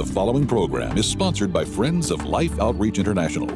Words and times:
The 0.00 0.14
following 0.14 0.46
program 0.46 0.96
is 0.96 1.04
sponsored 1.04 1.52
by 1.52 1.62
Friends 1.62 2.10
of 2.10 2.24
Life 2.24 2.58
Outreach 2.58 2.98
International. 2.98 3.50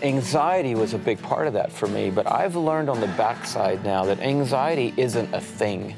Anxiety 0.00 0.76
was 0.76 0.94
a 0.94 0.98
big 0.98 1.20
part 1.22 1.48
of 1.48 1.52
that 1.54 1.72
for 1.72 1.88
me, 1.88 2.10
but 2.10 2.24
I've 2.30 2.54
learned 2.54 2.88
on 2.88 3.00
the 3.00 3.08
backside 3.08 3.82
now 3.82 4.04
that 4.04 4.20
anxiety 4.20 4.94
isn't 4.96 5.34
a 5.34 5.40
thing, 5.40 5.96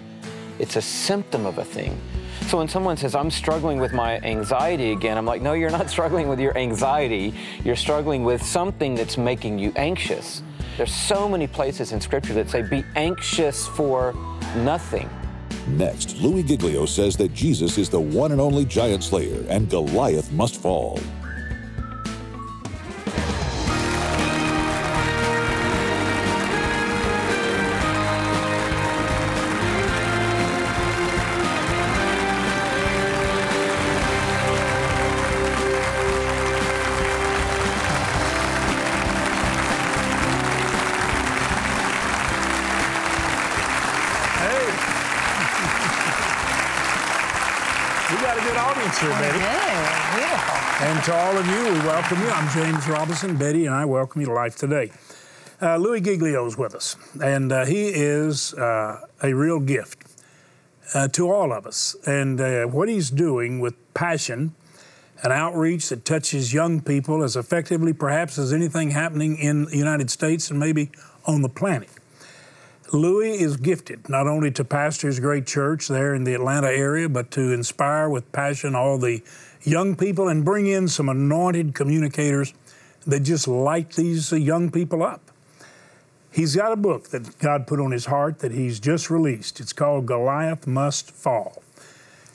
it's 0.58 0.76
a 0.76 0.80
symptom 0.80 1.44
of 1.44 1.58
a 1.58 1.64
thing. 1.66 2.00
So 2.46 2.56
when 2.56 2.66
someone 2.68 2.96
says, 2.96 3.15
I'm 3.15 3.31
struggling 3.31 3.79
with 3.79 3.92
my 3.92 4.19
anxiety 4.21 4.93
again, 4.93 5.19
I'm 5.19 5.27
like, 5.27 5.43
no, 5.43 5.53
you're 5.53 5.69
not 5.69 5.90
struggling 5.95 6.29
with 6.31 6.40
your 6.40 6.56
anxiety. 6.56 7.35
You're 7.63 7.77
struggling 7.77 8.25
with 8.25 8.43
something 8.43 8.95
that's 8.95 9.19
making 9.19 9.59
you 9.59 9.71
anxious. 9.77 10.43
There's 10.79 10.95
so 10.95 11.29
many 11.29 11.47
places 11.47 11.93
in 11.93 12.01
Scripture 12.01 12.33
that 12.33 12.49
say, 12.49 12.63
be 12.63 12.85
anxious 12.97 13.69
for 13.69 14.15
nothing. 14.56 15.11
Next, 15.69 16.16
Louie 16.20 16.42
Giglio 16.42 16.87
says 16.87 17.16
that 17.19 17.34
Jesus 17.34 17.77
is 17.77 17.91
the 17.91 18.01
one 18.01 18.32
and 18.32 18.41
only 18.41 18.64
giant 18.64 19.05
slayer 19.05 19.45
and 19.48 19.69
Goliath 19.69 20.33
must 20.33 20.60
fall. 20.62 20.98
Got 48.38 48.47
a 48.47 48.51
good 48.51 48.59
audience 48.59 48.98
here, 49.01 49.10
Betty. 49.10 49.38
Yeah, 49.38 50.84
And 50.84 51.04
to 51.07 51.13
all 51.13 51.37
of 51.37 51.45
you, 51.45 51.73
we 51.73 51.79
welcome 51.80 52.21
you. 52.21 52.29
I'm 52.29 52.49
James 52.51 52.87
Robison. 52.87 53.37
Betty 53.37 53.66
and 53.66 53.74
I 53.74 53.85
welcome 53.85 54.21
you 54.21 54.29
to 54.29 54.32
Life 54.32 54.54
Today. 54.54 54.93
Uh, 55.60 55.76
Louie 55.76 56.01
Giglio 56.01 56.46
is 56.46 56.57
with 56.57 56.73
us, 56.73 56.95
and 57.21 57.51
uh, 57.51 57.65
he 57.65 57.88
is 57.88 58.54
uh, 58.54 59.01
a 59.24 59.32
real 59.35 59.59
gift 59.59 60.04
uh, 60.95 61.09
to 61.09 61.29
all 61.29 61.52
of 61.52 61.66
us. 61.66 61.96
And 62.07 62.40
uh, 62.40 62.66
what 62.66 62.88
he's 62.88 63.10
doing 63.10 63.59
with 63.59 63.74
passion, 63.93 64.54
an 65.24 65.32
outreach 65.32 65.88
that 65.88 66.04
touches 66.04 66.54
young 66.54 66.80
people 66.80 67.24
as 67.24 67.34
effectively, 67.34 67.92
perhaps, 67.92 68.38
as 68.38 68.52
anything 68.52 68.92
happening 68.92 69.36
in 69.36 69.64
the 69.64 69.76
United 69.76 70.10
States 70.10 70.48
and 70.48 70.60
maybe 70.60 70.92
on 71.24 71.42
the 71.42 71.48
planet. 71.48 71.88
Louie 72.92 73.41
is 73.41 73.58
gifted 73.58 74.08
not 74.08 74.27
only 74.27 74.50
to 74.53 74.64
pastor 74.64 75.08
his 75.08 75.20
great 75.20 75.47
church 75.47 75.89
there 75.89 76.14
in 76.14 76.25
the 76.25 76.34
Atlanta 76.34 76.69
area, 76.69 77.08
but 77.08 77.31
to 77.33 77.53
inspire 77.53 78.08
with 78.08 78.31
passion 78.33 78.75
all 78.75 78.98
the 78.98 79.22
young 79.62 79.94
people 79.94 80.28
and 80.28 80.44
bring 80.44 80.67
in 80.67 80.89
some 80.89 81.09
anointed 81.09 81.75
communicators 81.75 82.55
that 83.06 83.20
just 83.20 83.47
light 83.47 83.92
these 83.92 84.33
uh, 84.33 84.36
young 84.36 84.70
people 84.70 85.03
up. 85.03 85.31
He's 86.31 86.56
got 86.56 86.72
a 86.72 86.77
book 86.77 87.09
that 87.09 87.39
God 87.39 87.66
put 87.66 87.81
on 87.81 87.91
his 87.91 88.06
heart 88.06 88.39
that 88.41 88.53
he's 88.53 88.81
just 88.81 89.11
released. 89.11 89.61
It's 89.61 89.72
called 89.72 90.06
Goliath 90.06 90.66
Must 90.66 91.11
Fall. 91.11 91.62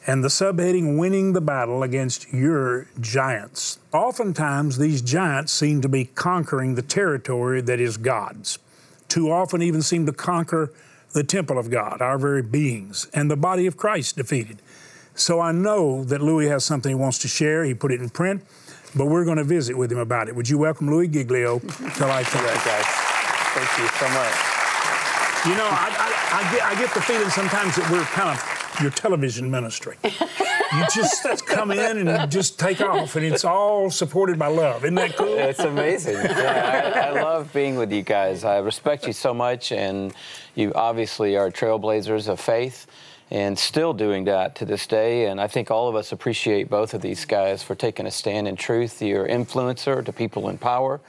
And 0.05 0.23
the 0.23 0.27
subheading, 0.27 0.97
Winning 0.97 1.33
the 1.33 1.41
Battle 1.41 1.81
Against 1.81 2.31
Your 2.33 2.87
Giants. 2.99 3.79
Oftentimes, 3.93 4.77
these 4.77 5.01
giants 5.01 5.53
seem 5.53 5.81
to 5.81 5.87
be 5.87 6.05
conquering 6.05 6.75
the 6.75 6.81
territory 6.81 7.61
that 7.61 7.79
is 7.79 7.97
God's 7.97 8.57
too 9.13 9.31
often 9.31 9.61
even 9.61 9.83
seem 9.83 10.07
to 10.07 10.11
conquer 10.11 10.73
the 11.11 11.23
temple 11.23 11.59
of 11.59 11.69
God, 11.69 12.01
our 12.01 12.17
very 12.17 12.41
beings, 12.41 13.07
and 13.13 13.29
the 13.29 13.37
body 13.37 13.67
of 13.67 13.77
Christ 13.77 14.15
defeated. 14.15 14.57
So 15.13 15.39
I 15.39 15.51
know 15.51 16.03
that 16.05 16.19
Louie 16.19 16.47
has 16.47 16.65
something 16.65 16.89
he 16.89 16.95
wants 16.95 17.19
to 17.19 17.27
share. 17.27 17.63
He 17.63 17.75
put 17.75 17.91
it 17.91 18.01
in 18.01 18.09
print, 18.09 18.43
but 18.95 19.05
we're 19.05 19.23
going 19.23 19.37
to 19.37 19.43
visit 19.43 19.77
with 19.77 19.91
him 19.91 19.99
about 19.99 20.29
it. 20.29 20.35
Would 20.35 20.49
you 20.49 20.57
welcome 20.57 20.89
Louie 20.89 21.07
Giglio 21.07 21.59
to 21.59 22.07
Life 22.07 22.31
Today? 22.31 22.57
guys. 22.65 22.85
Thank 23.53 23.69
you 23.77 23.87
so 24.01 24.09
much. 24.17 24.33
You 25.45 25.61
know, 25.61 25.69
I, 25.69 25.93
I, 25.93 26.09
I, 26.33 26.51
get, 26.51 26.63
I 26.63 26.73
get 26.73 26.93
the 26.95 27.01
feeling 27.01 27.29
sometimes 27.29 27.75
that 27.75 27.87
we're 27.91 28.01
kind 28.17 28.33
of 28.33 28.62
your 28.81 28.91
television 28.91 29.49
ministry. 29.49 29.97
you 30.03 30.85
just 30.93 31.45
come 31.47 31.71
in 31.71 32.07
and 32.07 32.31
just 32.31 32.59
take 32.59 32.81
off, 32.81 33.15
and 33.15 33.25
it's 33.25 33.45
all 33.45 33.89
supported 33.89 34.39
by 34.39 34.47
love. 34.47 34.83
Isn't 34.83 34.95
that 34.95 35.15
cool? 35.15 35.37
It's 35.37 35.59
amazing. 35.59 36.15
Yeah, 36.15 36.93
I, 36.95 37.07
I 37.09 37.21
love 37.21 37.51
being 37.53 37.75
with 37.75 37.91
you 37.91 38.01
guys. 38.01 38.43
I 38.43 38.57
respect 38.59 39.05
you 39.07 39.13
so 39.13 39.33
much, 39.33 39.71
and 39.71 40.13
you 40.55 40.73
obviously 40.73 41.35
are 41.35 41.51
trailblazers 41.51 42.27
of 42.27 42.39
faith 42.39 42.87
and 43.31 43.57
still 43.57 43.93
doing 43.93 44.25
that 44.25 44.55
to 44.55 44.65
this 44.65 44.85
day. 44.85 45.25
And 45.25 45.41
I 45.41 45.47
think 45.47 45.71
all 45.71 45.87
of 45.87 45.95
us 45.95 46.11
appreciate 46.11 46.69
both 46.69 46.93
of 46.93 47.01
these 47.01 47.25
guys 47.25 47.63
for 47.63 47.73
taking 47.73 48.05
a 48.05 48.11
stand 48.11 48.47
in 48.47 48.55
truth. 48.55 49.01
You're 49.01 49.27
influencer 49.27 50.05
to 50.05 50.13
people 50.13 50.49
in 50.49 50.57
power 50.57 51.01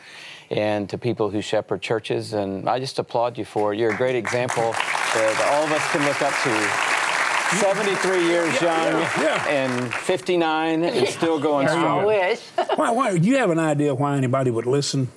and 0.50 0.88
to 0.88 0.96
people 0.96 1.30
who 1.30 1.42
shepherd 1.42 1.82
churches. 1.82 2.32
And 2.32 2.68
I 2.68 2.78
just 2.78 2.98
applaud 2.98 3.36
you 3.36 3.44
for 3.44 3.74
it. 3.74 3.78
You're 3.78 3.92
a 3.92 3.96
great 3.96 4.16
example 4.16 4.72
that 4.72 5.50
all 5.52 5.64
of 5.64 5.72
us 5.72 5.90
can 5.92 6.04
look 6.04 6.22
up 6.22 6.32
to. 6.44 6.93
73 7.52 8.24
years 8.26 8.60
young 8.60 8.92
yeah, 8.92 9.22
yeah. 9.22 9.48
and 9.48 9.94
59 9.94 10.82
and 10.82 11.08
still 11.08 11.38
going 11.38 11.68
I 11.68 11.70
strong. 11.70 12.06
wish. 12.06 12.40
Why, 12.76 12.90
why, 12.90 13.18
do 13.18 13.28
you 13.28 13.36
have 13.36 13.50
an 13.50 13.58
idea 13.58 13.94
why 13.94 14.16
anybody 14.16 14.50
would 14.50 14.66
listen 14.66 15.08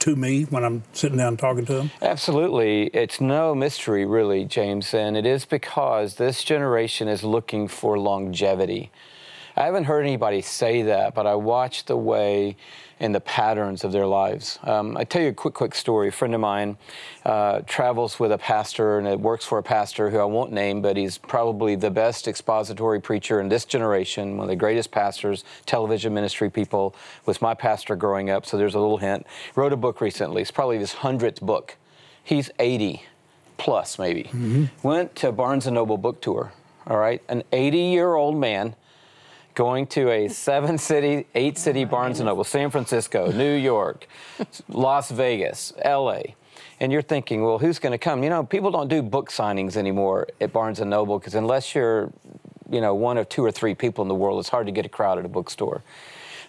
to 0.00 0.16
me 0.16 0.44
when 0.44 0.64
I'm 0.64 0.82
sitting 0.92 1.18
down 1.18 1.36
talking 1.36 1.64
to 1.66 1.74
them? 1.74 1.90
Absolutely. 2.00 2.84
It's 2.88 3.20
no 3.20 3.54
mystery, 3.54 4.04
really, 4.04 4.44
James, 4.44 4.94
and 4.94 5.16
it 5.16 5.26
is 5.26 5.44
because 5.44 6.16
this 6.16 6.44
generation 6.44 7.08
is 7.08 7.22
looking 7.22 7.68
for 7.68 7.98
longevity. 7.98 8.90
I 9.56 9.64
haven't 9.64 9.84
heard 9.84 10.02
anybody 10.02 10.40
say 10.40 10.82
that, 10.82 11.14
but 11.14 11.26
I 11.26 11.34
watch 11.34 11.84
the 11.84 11.96
way 11.96 12.56
and 13.00 13.14
the 13.14 13.20
patterns 13.20 13.82
of 13.82 13.90
their 13.90 14.06
lives. 14.06 14.60
Um, 14.62 14.96
I 14.96 15.02
tell 15.04 15.20
you 15.20 15.28
a 15.28 15.32
quick, 15.32 15.54
quick 15.54 15.74
story. 15.74 16.08
A 16.08 16.12
friend 16.12 16.34
of 16.34 16.40
mine 16.40 16.78
uh, 17.26 17.60
travels 17.66 18.20
with 18.20 18.30
a 18.30 18.38
pastor 18.38 18.98
and 18.98 19.08
it 19.08 19.18
works 19.18 19.44
for 19.44 19.58
a 19.58 19.62
pastor 19.62 20.08
who 20.08 20.18
I 20.18 20.24
won't 20.24 20.52
name, 20.52 20.80
but 20.80 20.96
he's 20.96 21.18
probably 21.18 21.74
the 21.74 21.90
best 21.90 22.28
expository 22.28 23.00
preacher 23.00 23.40
in 23.40 23.48
this 23.48 23.64
generation, 23.64 24.36
one 24.36 24.44
of 24.44 24.48
the 24.48 24.56
greatest 24.56 24.92
pastors, 24.92 25.44
television 25.66 26.14
ministry 26.14 26.48
people, 26.48 26.94
was 27.26 27.42
my 27.42 27.54
pastor 27.54 27.96
growing 27.96 28.30
up, 28.30 28.46
so 28.46 28.56
there's 28.56 28.74
a 28.74 28.80
little 28.80 28.98
hint. 28.98 29.26
Wrote 29.56 29.72
a 29.72 29.76
book 29.76 30.00
recently. 30.00 30.40
It's 30.40 30.52
probably 30.52 30.78
his 30.78 30.92
100th 30.92 31.40
book. 31.40 31.76
He's 32.22 32.50
80 32.60 33.02
plus, 33.58 33.98
maybe. 33.98 34.30
Went 34.82 35.16
to 35.16 35.32
Barnes 35.32 35.66
& 35.66 35.70
Noble 35.70 35.98
book 35.98 36.20
tour, 36.20 36.52
all 36.86 36.98
right? 36.98 37.20
An 37.28 37.42
80-year-old 37.52 38.36
man 38.36 38.76
going 39.54 39.86
to 39.88 40.10
a 40.10 40.28
seven 40.28 40.78
city, 40.78 41.26
eight 41.34 41.58
city 41.58 41.84
Barnes 41.84 42.20
and 42.20 42.26
Noble, 42.26 42.44
San 42.44 42.70
Francisco, 42.70 43.30
New 43.30 43.54
York, 43.54 44.06
Las 44.68 45.10
Vegas, 45.10 45.72
LA. 45.84 46.22
And 46.80 46.90
you're 46.90 47.02
thinking, 47.02 47.44
well, 47.44 47.58
who's 47.58 47.78
going 47.78 47.92
to 47.92 47.98
come? 47.98 48.22
You 48.22 48.30
know, 48.30 48.44
people 48.44 48.70
don't 48.70 48.88
do 48.88 49.02
book 49.02 49.30
signings 49.30 49.76
anymore 49.76 50.28
at 50.40 50.52
Barnes 50.52 50.80
and 50.80 50.90
Noble 50.90 51.18
because 51.18 51.34
unless 51.34 51.74
you're, 51.74 52.12
you 52.70 52.80
know, 52.80 52.94
one 52.94 53.18
of 53.18 53.28
two 53.28 53.44
or 53.44 53.52
three 53.52 53.74
people 53.74 54.02
in 54.02 54.08
the 54.08 54.14
world, 54.14 54.40
it's 54.40 54.48
hard 54.48 54.66
to 54.66 54.72
get 54.72 54.84
a 54.84 54.88
crowd 54.88 55.18
at 55.18 55.24
a 55.24 55.28
bookstore. 55.28 55.82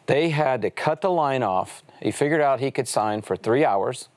They 0.05 0.29
had 0.29 0.61
to 0.63 0.69
cut 0.69 1.01
the 1.01 1.11
line 1.11 1.43
off. 1.43 1.83
He 2.01 2.11
figured 2.11 2.41
out 2.41 2.59
he 2.59 2.71
could 2.71 2.87
sign 2.87 3.21
for 3.21 3.35
three 3.35 3.63
hours. 3.63 4.09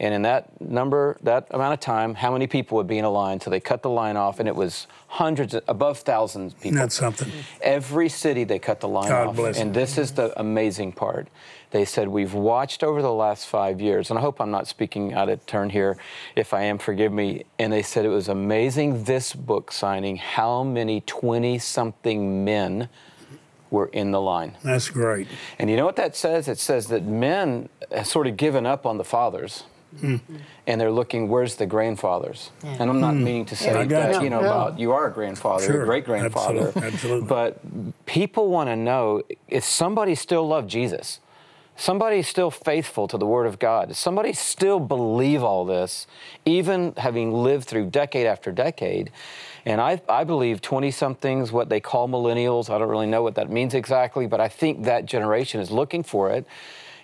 And 0.00 0.14
in 0.14 0.22
that 0.22 0.60
number, 0.60 1.16
that 1.22 1.48
amount 1.50 1.74
of 1.74 1.80
time, 1.80 2.14
how 2.14 2.32
many 2.32 2.46
people 2.46 2.76
would 2.76 2.86
be 2.86 2.98
in 2.98 3.04
a 3.04 3.10
line? 3.10 3.40
So 3.40 3.50
they 3.50 3.58
cut 3.58 3.82
the 3.82 3.90
line 3.90 4.16
off, 4.16 4.38
and 4.38 4.48
it 4.48 4.54
was 4.54 4.86
hundreds, 5.08 5.56
above 5.66 5.98
thousands 5.98 6.54
people. 6.54 6.78
That's 6.78 6.94
something. 6.94 7.28
Every 7.60 8.08
city 8.08 8.44
they 8.44 8.60
cut 8.60 8.78
the 8.78 8.88
line 8.88 9.08
God 9.08 9.28
off. 9.28 9.36
bless 9.36 9.58
and 9.58 9.74
them. 9.74 9.80
this 9.80 9.98
is 9.98 10.12
the 10.12 10.38
amazing 10.38 10.92
part. 10.92 11.26
They 11.72 11.84
said, 11.84 12.06
We've 12.06 12.32
watched 12.32 12.84
over 12.84 13.02
the 13.02 13.12
last 13.12 13.46
five 13.48 13.80
years, 13.80 14.10
and 14.10 14.18
I 14.18 14.22
hope 14.22 14.40
I'm 14.40 14.52
not 14.52 14.68
speaking 14.68 15.14
out 15.14 15.28
of 15.28 15.44
turn 15.46 15.70
here. 15.70 15.98
If 16.36 16.54
I 16.54 16.62
am, 16.62 16.78
forgive 16.78 17.12
me. 17.12 17.44
And 17.58 17.72
they 17.72 17.82
said 17.82 18.04
it 18.04 18.10
was 18.10 18.28
amazing 18.28 19.02
this 19.02 19.34
book 19.34 19.72
signing, 19.72 20.16
how 20.16 20.62
many 20.62 21.00
20 21.02 21.58
something 21.58 22.44
men 22.44 22.88
were 23.70 23.86
in 23.88 24.12
the 24.12 24.20
line. 24.20 24.56
That's 24.62 24.88
great. 24.88 25.28
And 25.58 25.68
you 25.68 25.76
know 25.76 25.84
what 25.84 25.96
that 25.96 26.16
says? 26.16 26.48
It 26.48 26.58
says 26.58 26.86
that 26.86 27.04
men 27.04 27.68
have 27.90 28.06
sort 28.06 28.26
of 28.26 28.36
given 28.36 28.64
up 28.64 28.86
on 28.86 28.96
the 28.96 29.04
fathers. 29.04 29.64
And 30.02 30.80
they're 30.80 30.92
looking, 30.92 31.28
where's 31.28 31.56
the 31.56 31.66
grandfathers? 31.66 32.50
And 32.62 32.90
I'm 32.90 33.00
not 33.00 33.14
hmm. 33.14 33.24
meaning 33.24 33.44
to 33.46 33.56
say 33.56 33.70
I 33.70 33.84
got 33.84 34.12
that, 34.12 34.14
you. 34.16 34.24
you 34.24 34.30
know, 34.30 34.40
No. 34.40 34.46
about 34.46 34.78
you 34.78 34.92
are 34.92 35.06
a 35.06 35.12
grandfather, 35.12 35.64
Sure. 35.64 35.82
a 35.82 35.86
great 35.86 36.04
grandfather. 36.04 36.68
Absolutely. 36.68 36.92
Absolutely. 36.92 37.28
But 37.28 38.06
people 38.06 38.48
want 38.48 38.68
to 38.68 38.76
know 38.76 39.22
if 39.48 39.64
somebody 39.64 40.14
still 40.14 40.46
loved 40.46 40.68
Jesus, 40.68 41.20
somebody 41.76 42.22
still 42.22 42.50
faithful 42.50 43.08
to 43.08 43.16
the 43.16 43.24
Word 43.26 43.46
of 43.46 43.58
God, 43.58 43.94
somebody 43.96 44.32
still 44.32 44.80
believe 44.80 45.42
all 45.42 45.64
this, 45.64 46.06
even 46.44 46.92
having 46.96 47.32
lived 47.32 47.64
through 47.66 47.86
decade 47.86 48.26
after 48.26 48.52
decade. 48.52 49.10
And 49.64 49.80
I, 49.80 50.00
I 50.08 50.24
believe 50.24 50.60
20 50.60 50.90
somethings, 50.90 51.52
what 51.52 51.68
they 51.68 51.80
call 51.80 52.08
millennials, 52.08 52.68
I 52.68 52.78
don't 52.78 52.88
really 52.88 53.06
know 53.06 53.22
what 53.22 53.36
that 53.36 53.50
means 53.50 53.74
exactly, 53.74 54.26
but 54.26 54.40
I 54.40 54.48
think 54.48 54.84
that 54.84 55.06
generation 55.06 55.60
is 55.60 55.70
looking 55.70 56.02
for 56.02 56.30
it 56.30 56.46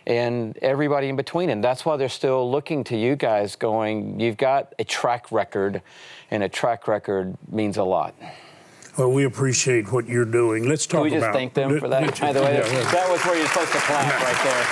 and 0.06 0.56
everybody 0.59 1.09
in 1.09 1.17
between. 1.17 1.51
And 1.51 1.62
that's 1.62 1.85
why 1.85 1.97
they're 1.97 2.09
still 2.09 2.51
looking 2.51 2.85
to 2.85 2.97
you 2.97 3.17
guys, 3.17 3.56
going, 3.56 4.21
you've 4.21 4.37
got 4.37 4.75
a 4.79 4.85
track 4.85 5.31
record, 5.33 5.83
and 6.31 6.43
a 6.43 6.49
track 6.49 6.89
record 6.89 7.37
means 7.51 7.77
a 7.77 7.85
lot. 7.85 8.15
Well, 8.99 9.11
we 9.11 9.25
appreciate 9.25 9.91
what 9.91 10.06
you're 10.06 10.25
doing. 10.25 10.69
Let's 10.69 10.87
talk 10.87 10.99
Can 10.99 11.05
we 11.05 11.11
just 11.11 11.25
about. 11.25 11.35
thank 11.35 11.55
them 11.55 11.81
for 11.81 11.89
that? 11.89 12.21
By 12.21 12.33
the 12.33 12.43
way, 12.43 12.55
yeah, 12.55 12.73
yeah. 12.73 12.91
that 12.93 13.11
was 13.11 13.25
where 13.25 13.37
you're 13.37 13.49
supposed 13.49 13.73
to 13.73 13.79
clap 13.79 14.23
right 14.23 14.41
there 14.45 14.62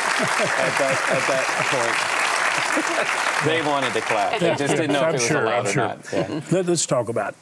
at 0.62 0.78
that, 0.78 0.96
at 1.10 1.24
that 1.26 1.44
point. 1.72 2.22
they 3.44 3.62
wanted 3.62 3.92
to 3.94 4.00
clap. 4.00 4.38
They 4.38 4.54
just 4.54 4.76
didn't 4.76 4.92
know 4.92 5.02
I'm 5.02 5.14
if 5.14 5.14
it 5.14 5.22
was 5.22 5.26
sure, 5.26 5.42
allowed 5.42 5.60
I'm 5.60 5.66
or 5.66 5.72
sure. 5.72 6.28
not. 6.28 6.52
Let, 6.52 6.68
us 6.68 6.86
talk 6.86 7.08
about 7.08 7.34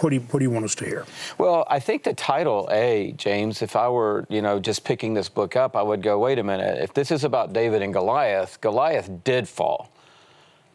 what 0.00 0.10
do, 0.10 0.16
you, 0.16 0.22
what 0.22 0.40
do 0.40 0.44
you 0.44 0.50
want 0.50 0.64
us 0.64 0.74
to 0.76 0.84
hear? 0.84 1.06
Well, 1.38 1.66
I 1.68 1.78
think 1.78 2.02
the 2.02 2.14
title 2.14 2.68
A, 2.70 3.12
James, 3.16 3.62
if 3.62 3.76
I 3.76 3.88
were, 3.88 4.26
you 4.28 4.42
know, 4.42 4.58
just 4.58 4.84
picking 4.84 5.14
this 5.14 5.28
book 5.28 5.56
up, 5.56 5.76
I 5.76 5.82
would 5.82 6.02
go, 6.02 6.18
wait 6.18 6.38
a 6.38 6.42
minute, 6.42 6.82
if 6.82 6.92
this 6.92 7.10
is 7.10 7.24
about 7.24 7.52
David 7.52 7.82
and 7.82 7.92
Goliath, 7.92 8.60
Goliath 8.60 9.10
did 9.24 9.48
fall. 9.48 9.90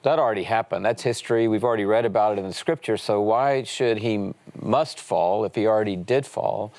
That 0.04 0.18
already 0.18 0.44
happened. 0.44 0.84
That's 0.84 1.04
history. 1.04 1.48
We've 1.48 1.64
already 1.64 1.86
read 1.86 2.06
about 2.06 2.34
it 2.34 2.40
in 2.40 2.48
the 2.48 2.54
scripture. 2.54 2.98
So 2.98 3.22
why 3.22 3.64
should 3.64 4.00
he 4.00 4.34
must 4.60 5.00
fall 5.00 5.46
if 5.46 5.54
he 5.54 5.68
already 5.68 5.96
did 5.96 6.26
fall? 6.26 6.74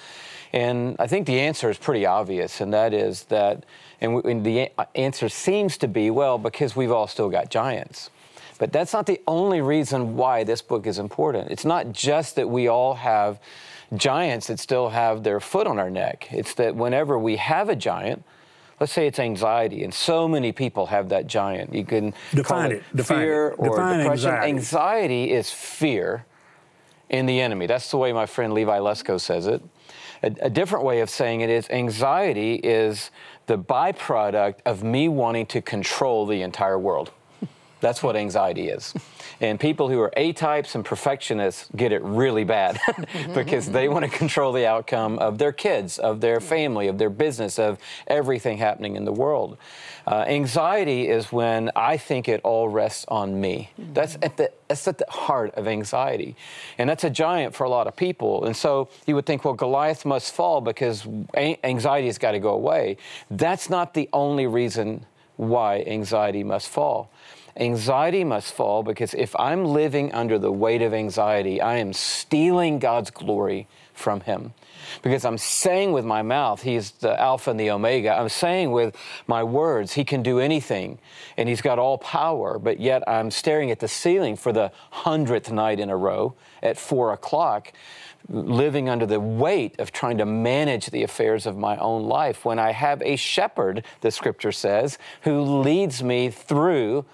And 0.53 0.97
I 0.99 1.07
think 1.07 1.27
the 1.27 1.41
answer 1.41 1.71
is 1.71 1.79
pretty 1.79 2.05
obvious, 2.05 2.61
and 2.61 2.75
that 2.75 2.93
is 2.93 3.25
that, 3.25 3.65
and 4.01 4.45
the 4.45 4.71
answer 4.95 5.29
seems 5.29 5.79
to 5.79 5.89
be, 5.89 6.11
well, 6.11 6.37
because 6.37 6.77
we've 6.77 6.93
all 6.93 7.07
still 7.07 7.31
got 7.31 7.49
giants. 7.49 8.11
But 8.63 8.71
that's 8.71 8.93
not 8.93 9.07
the 9.07 9.21
only 9.27 9.61
reason 9.61 10.15
why 10.15 10.45
this 10.45 10.63
book 10.63 10.87
is 10.87 11.01
important. 11.01 11.51
It's 11.51 11.65
not 11.65 11.91
just 11.91 12.37
that 12.37 12.49
we 12.49 12.69
all 12.69 12.95
have 12.95 13.41
giants 13.97 14.47
that 14.47 14.61
still 14.61 14.91
have 14.91 15.25
their 15.25 15.41
foot 15.41 15.67
on 15.67 15.81
our 15.81 15.91
neck. 15.91 16.29
It's 16.31 16.55
that 16.55 16.77
whenever 16.77 17.19
we 17.19 17.39
have 17.39 17.69
a 17.69 17.75
giant, 17.75 18.23
let's 18.79 18.93
say 18.93 19.09
it's 19.09 19.19
anxiety, 19.19 19.83
and 19.83 19.93
so 19.93 20.29
many 20.29 20.53
people 20.53 20.87
have 20.87 21.09
that 21.09 21.27
giant. 21.27 21.75
You 21.75 21.85
can 21.85 22.15
define 22.33 22.71
it, 22.71 22.75
it. 22.75 22.97
Define 22.99 23.19
fear 23.19 23.49
it. 23.49 23.55
or 23.59 23.71
define 23.71 23.99
depression. 23.99 24.31
Anxiety. 24.31 24.53
anxiety 24.53 25.31
is 25.33 25.51
fear 25.51 26.25
in 27.11 27.27
the 27.27 27.41
enemy. 27.41 27.67
That's 27.67 27.91
the 27.91 27.97
way 27.97 28.13
my 28.13 28.27
friend 28.27 28.55
Levi 28.55 28.79
Lusko 28.79 29.21
says 29.21 29.49
it. 29.49 29.61
A, 30.23 30.37
a, 30.43 30.51
different 30.51 30.85
way 30.85 31.01
of 31.01 31.11
saying 31.11 31.41
it 31.41 31.51
is 31.51 31.69
anxiety 31.71 32.61
is 32.63 33.11
the 33.47 33.59
byproduct 33.59 34.61
of 34.65 34.85
me 34.85 35.09
wanting 35.09 35.47
to 35.47 35.61
control 35.61 36.27
the 36.27 36.43
entire 36.43 36.79
world. 36.79 37.11
That's 37.83 38.01
what 38.01 38.15
anxiety 38.15 38.69
is. 38.69 38.95
And 39.41 39.59
people 39.59 39.89
who 39.89 40.01
are 40.01 40.13
A 40.17 40.33
types 40.33 40.77
and 40.77 40.85
perfectionists 40.85 41.69
get 41.75 41.91
it 41.91 42.01
really 42.03 42.45
bad 42.45 42.79
because 43.35 43.69
they 43.69 43.89
want 43.89 44.05
to 44.05 44.11
control 44.11 44.53
the 44.53 44.67
outcome 44.67 45.19
of 45.19 45.37
their 45.39 45.51
kids, 45.51 45.99
of 45.99 46.21
their 46.21 46.41
family, 46.41 46.87
of 46.87 46.97
their 46.97 47.11
business, 47.11 47.59
of 47.59 47.79
everything 48.07 48.59
happening 48.59 48.95
in 48.95 49.05
the 49.05 49.13
world. 49.13 49.59
Uh, 50.07 50.25
anxiety 50.29 51.09
is 51.09 51.33
when 51.33 51.73
I 51.75 51.97
think 51.97 52.29
it 52.29 52.41
all 52.45 52.69
rests 52.69 53.05
on 53.09 53.41
me. 53.41 53.71
That's 53.77 54.17
at, 54.23 54.37
the, 54.37 54.53
that's 54.69 54.87
at 54.87 54.99
the 54.99 55.07
heart 55.09 55.53
of 55.57 55.67
anxiety. 55.67 56.37
And 56.79 56.89
that's 56.89 57.03
a 57.03 57.11
giant 57.11 57.53
for 57.53 57.65
a 57.65 57.69
lot 57.69 57.89
of 57.89 57.97
people. 57.97 58.45
And 58.45 58.57
so 58.57 58.91
you 59.07 59.17
would 59.17 59.27
think, 59.27 59.45
well, 59.45 59.55
Goliath 59.55 60.05
must 60.05 60.33
fall 60.33 60.61
because 60.61 61.05
anxiety 61.37 62.07
has 62.07 62.19
got 62.19 62.33
to 62.33 62.39
go 62.39 62.51
away. 62.51 62.97
That's 63.29 63.69
not 63.69 63.95
the 63.95 64.09
only 64.13 64.47
reason 64.47 65.05
why 65.37 65.83
anxiety 65.87 66.45
must 66.45 66.69
fall. 66.69 67.11
Anxiety 67.57 68.25
must 68.25 68.55
fall 68.55 68.83
because 68.83 69.13
if 69.15 69.37
I'm 69.39 69.65
living 69.65 70.13
under 70.13 70.39
the 70.39 70.53
weight 70.53 70.81
of 70.81 70.95
anxiety, 70.95 71.61
I 71.61 71.77
am 71.77 71.93
stealing 71.93 72.79
God's 72.79 73.11
glory 73.11 73.69
from 73.93 74.23
Him. 74.23 74.55
Because 75.03 75.25
I'm 75.25 75.39
saying 75.39 75.93
with 75.93 76.05
my 76.05 76.23
mouth, 76.23 76.63
He's 76.63 76.93
the 76.93 77.21
Alpha 77.21 77.51
and 77.51 77.61
the 77.61 77.71
Omega. 77.71 78.19
I'm 78.19 78.31
saying 78.31 78.73
with 78.73 78.97
my 79.27 79.43
words, 79.43 79.93
He 79.93 80.05
can 80.05 80.23
do 80.23 80.39
anything 80.39 80.99
and 81.37 81.49
He's 81.49 81.61
got 81.61 81.79
all 81.79 81.99
power, 81.99 82.59
but 82.59 82.81
yet 82.81 83.07
I'm 83.07 83.31
staring 83.31 83.71
at 83.71 83.81
the 83.81 83.89
ceiling 83.89 84.37
for 84.37 84.53
the 84.53 84.73
hundredth 84.91 85.53
night 85.53 85.79
in 85.79 85.91
a 85.91 85.97
row 85.97 86.35
at 86.63 86.79
four 86.79 87.13
o'clock 87.13 87.73
living 88.29 88.89
under 88.89 89.05
the 89.05 89.21
weight 89.21 89.79
of 89.81 89.93
trying 89.93 90.19
to 90.19 90.25
manage 90.25 90.87
the 90.87 91.03
affairs 91.03 91.45
of 91.45 91.57
my 91.57 91.77
own 91.79 92.05
life 92.05 92.45
when 92.45 92.59
I 92.59 92.73
have 92.73 93.03
a 93.03 93.17
shepherd, 93.17 93.85
the 94.01 94.11
scripture 94.11 94.53
says, 94.53 94.97
who 95.23 95.43
leads 95.43 96.03
me 96.03 96.31
through 96.31 97.05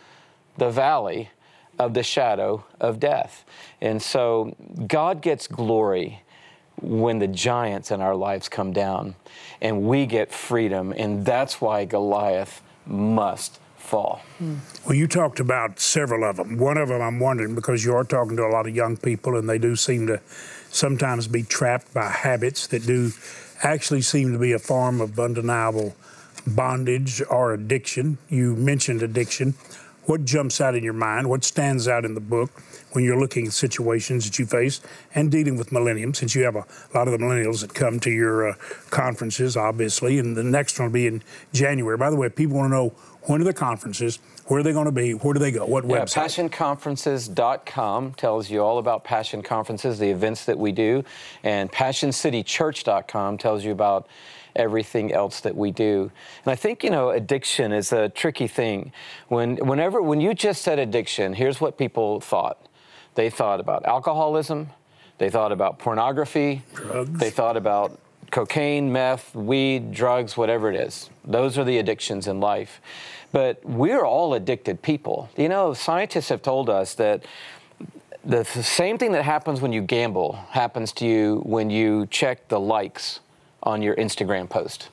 the 0.58 0.70
valley 0.70 1.30
of 1.78 1.94
the 1.94 2.02
shadow 2.02 2.64
of 2.80 3.00
death. 3.00 3.44
And 3.80 4.02
so 4.02 4.54
God 4.86 5.22
gets 5.22 5.46
glory 5.46 6.22
when 6.80 7.18
the 7.18 7.28
giants 7.28 7.90
in 7.90 8.00
our 8.00 8.14
lives 8.14 8.48
come 8.48 8.72
down 8.72 9.14
and 9.60 9.82
we 9.82 10.06
get 10.06 10.32
freedom. 10.32 10.92
And 10.96 11.24
that's 11.24 11.60
why 11.60 11.84
Goliath 11.84 12.62
must 12.86 13.60
fall. 13.76 14.20
Well, 14.84 14.94
you 14.94 15.06
talked 15.06 15.40
about 15.40 15.80
several 15.80 16.28
of 16.28 16.36
them. 16.36 16.58
One 16.58 16.76
of 16.76 16.88
them, 16.88 17.00
I'm 17.00 17.20
wondering, 17.20 17.54
because 17.54 17.84
you 17.84 17.94
are 17.94 18.04
talking 18.04 18.36
to 18.36 18.44
a 18.44 18.50
lot 18.50 18.66
of 18.66 18.74
young 18.74 18.96
people 18.96 19.36
and 19.36 19.48
they 19.48 19.58
do 19.58 19.76
seem 19.76 20.06
to 20.08 20.20
sometimes 20.70 21.26
be 21.26 21.42
trapped 21.42 21.94
by 21.94 22.08
habits 22.10 22.66
that 22.68 22.86
do 22.86 23.12
actually 23.62 24.02
seem 24.02 24.32
to 24.32 24.38
be 24.38 24.52
a 24.52 24.58
form 24.58 25.00
of 25.00 25.18
undeniable 25.18 25.96
bondage 26.46 27.22
or 27.30 27.54
addiction. 27.54 28.18
You 28.28 28.54
mentioned 28.54 29.02
addiction 29.02 29.54
what 30.08 30.24
jumps 30.24 30.58
out 30.58 30.74
in 30.74 30.82
your 30.82 30.94
mind, 30.94 31.28
what 31.28 31.44
stands 31.44 31.86
out 31.86 32.04
in 32.04 32.14
the 32.14 32.20
book 32.20 32.50
when 32.92 33.04
you're 33.04 33.20
looking 33.20 33.46
at 33.46 33.52
situations 33.52 34.24
that 34.24 34.38
you 34.38 34.46
face 34.46 34.80
and 35.14 35.30
dealing 35.30 35.58
with 35.58 35.70
millennium, 35.70 36.14
since 36.14 36.34
you 36.34 36.42
have 36.44 36.56
a 36.56 36.64
lot 36.94 37.06
of 37.06 37.12
the 37.12 37.18
millennials 37.18 37.60
that 37.60 37.74
come 37.74 38.00
to 38.00 38.10
your 38.10 38.48
uh, 38.48 38.54
conferences, 38.88 39.54
obviously, 39.54 40.18
and 40.18 40.34
the 40.34 40.42
next 40.42 40.78
one 40.78 40.88
will 40.88 40.94
be 40.94 41.06
in 41.06 41.22
January. 41.52 41.98
By 41.98 42.08
the 42.08 42.16
way, 42.16 42.30
people 42.30 42.56
want 42.56 42.70
to 42.70 42.74
know 42.74 42.88
when 43.24 43.42
are 43.42 43.44
the 43.44 43.52
conferences, 43.52 44.18
where 44.48 44.60
are 44.60 44.62
they 44.62 44.72
going 44.72 44.86
to 44.86 44.92
be, 44.92 45.12
where 45.12 45.34
do 45.34 45.40
they 45.40 45.52
go, 45.52 45.64
what 45.66 45.86
yeah, 45.86 46.00
website? 46.00 46.50
PassionConferences.com 46.50 48.14
tells 48.14 48.50
you 48.50 48.62
all 48.62 48.78
about 48.78 49.04
Passion 49.04 49.42
Conferences, 49.42 49.98
the 49.98 50.08
events 50.08 50.46
that 50.46 50.58
we 50.58 50.72
do, 50.72 51.04
and 51.42 51.70
PassionCityChurch.com 51.70 53.38
tells 53.38 53.64
you 53.64 53.72
about 53.72 54.08
everything 54.56 55.12
else 55.12 55.40
that 55.40 55.54
we 55.54 55.70
do. 55.70 56.10
And 56.44 56.52
I 56.52 56.56
think, 56.56 56.82
you 56.82 56.90
know, 56.90 57.10
addiction 57.10 57.72
is 57.72 57.92
a 57.92 58.08
tricky 58.08 58.48
thing. 58.48 58.92
When, 59.28 59.56
whenever, 59.58 60.00
when 60.02 60.20
you 60.20 60.34
just 60.34 60.62
said 60.62 60.78
addiction, 60.78 61.34
here's 61.34 61.60
what 61.60 61.78
people 61.78 62.20
thought. 62.20 62.66
They 63.14 63.30
thought 63.30 63.60
about 63.60 63.84
alcoholism, 63.84 64.70
they 65.18 65.30
thought 65.30 65.52
about 65.52 65.78
pornography, 65.78 66.62
drugs. 66.74 67.18
they 67.18 67.30
thought 67.30 67.56
about 67.56 67.98
cocaine, 68.30 68.92
meth, 68.92 69.34
weed, 69.34 69.92
drugs, 69.92 70.36
whatever 70.36 70.70
it 70.70 70.76
is. 70.76 71.10
Those 71.24 71.58
are 71.58 71.64
the 71.64 71.78
addictions 71.78 72.26
in 72.28 72.40
life. 72.40 72.80
But 73.32 73.64
we're 73.64 74.04
all 74.04 74.34
addicted 74.34 74.82
people. 74.82 75.28
You 75.36 75.48
know, 75.48 75.74
scientists 75.74 76.30
have 76.30 76.42
told 76.42 76.70
us 76.70 76.94
that 76.94 77.24
the 78.24 78.44
same 78.44 78.98
thing 78.98 79.12
that 79.12 79.24
happens 79.24 79.60
when 79.60 79.72
you 79.72 79.80
gamble 79.80 80.34
happens 80.50 80.92
to 80.92 81.06
you 81.06 81.40
when 81.44 81.70
you 81.70 82.06
check 82.06 82.48
the 82.48 82.60
likes 82.60 83.20
on 83.62 83.82
your 83.82 83.94
Instagram 83.96 84.48
post. 84.48 84.88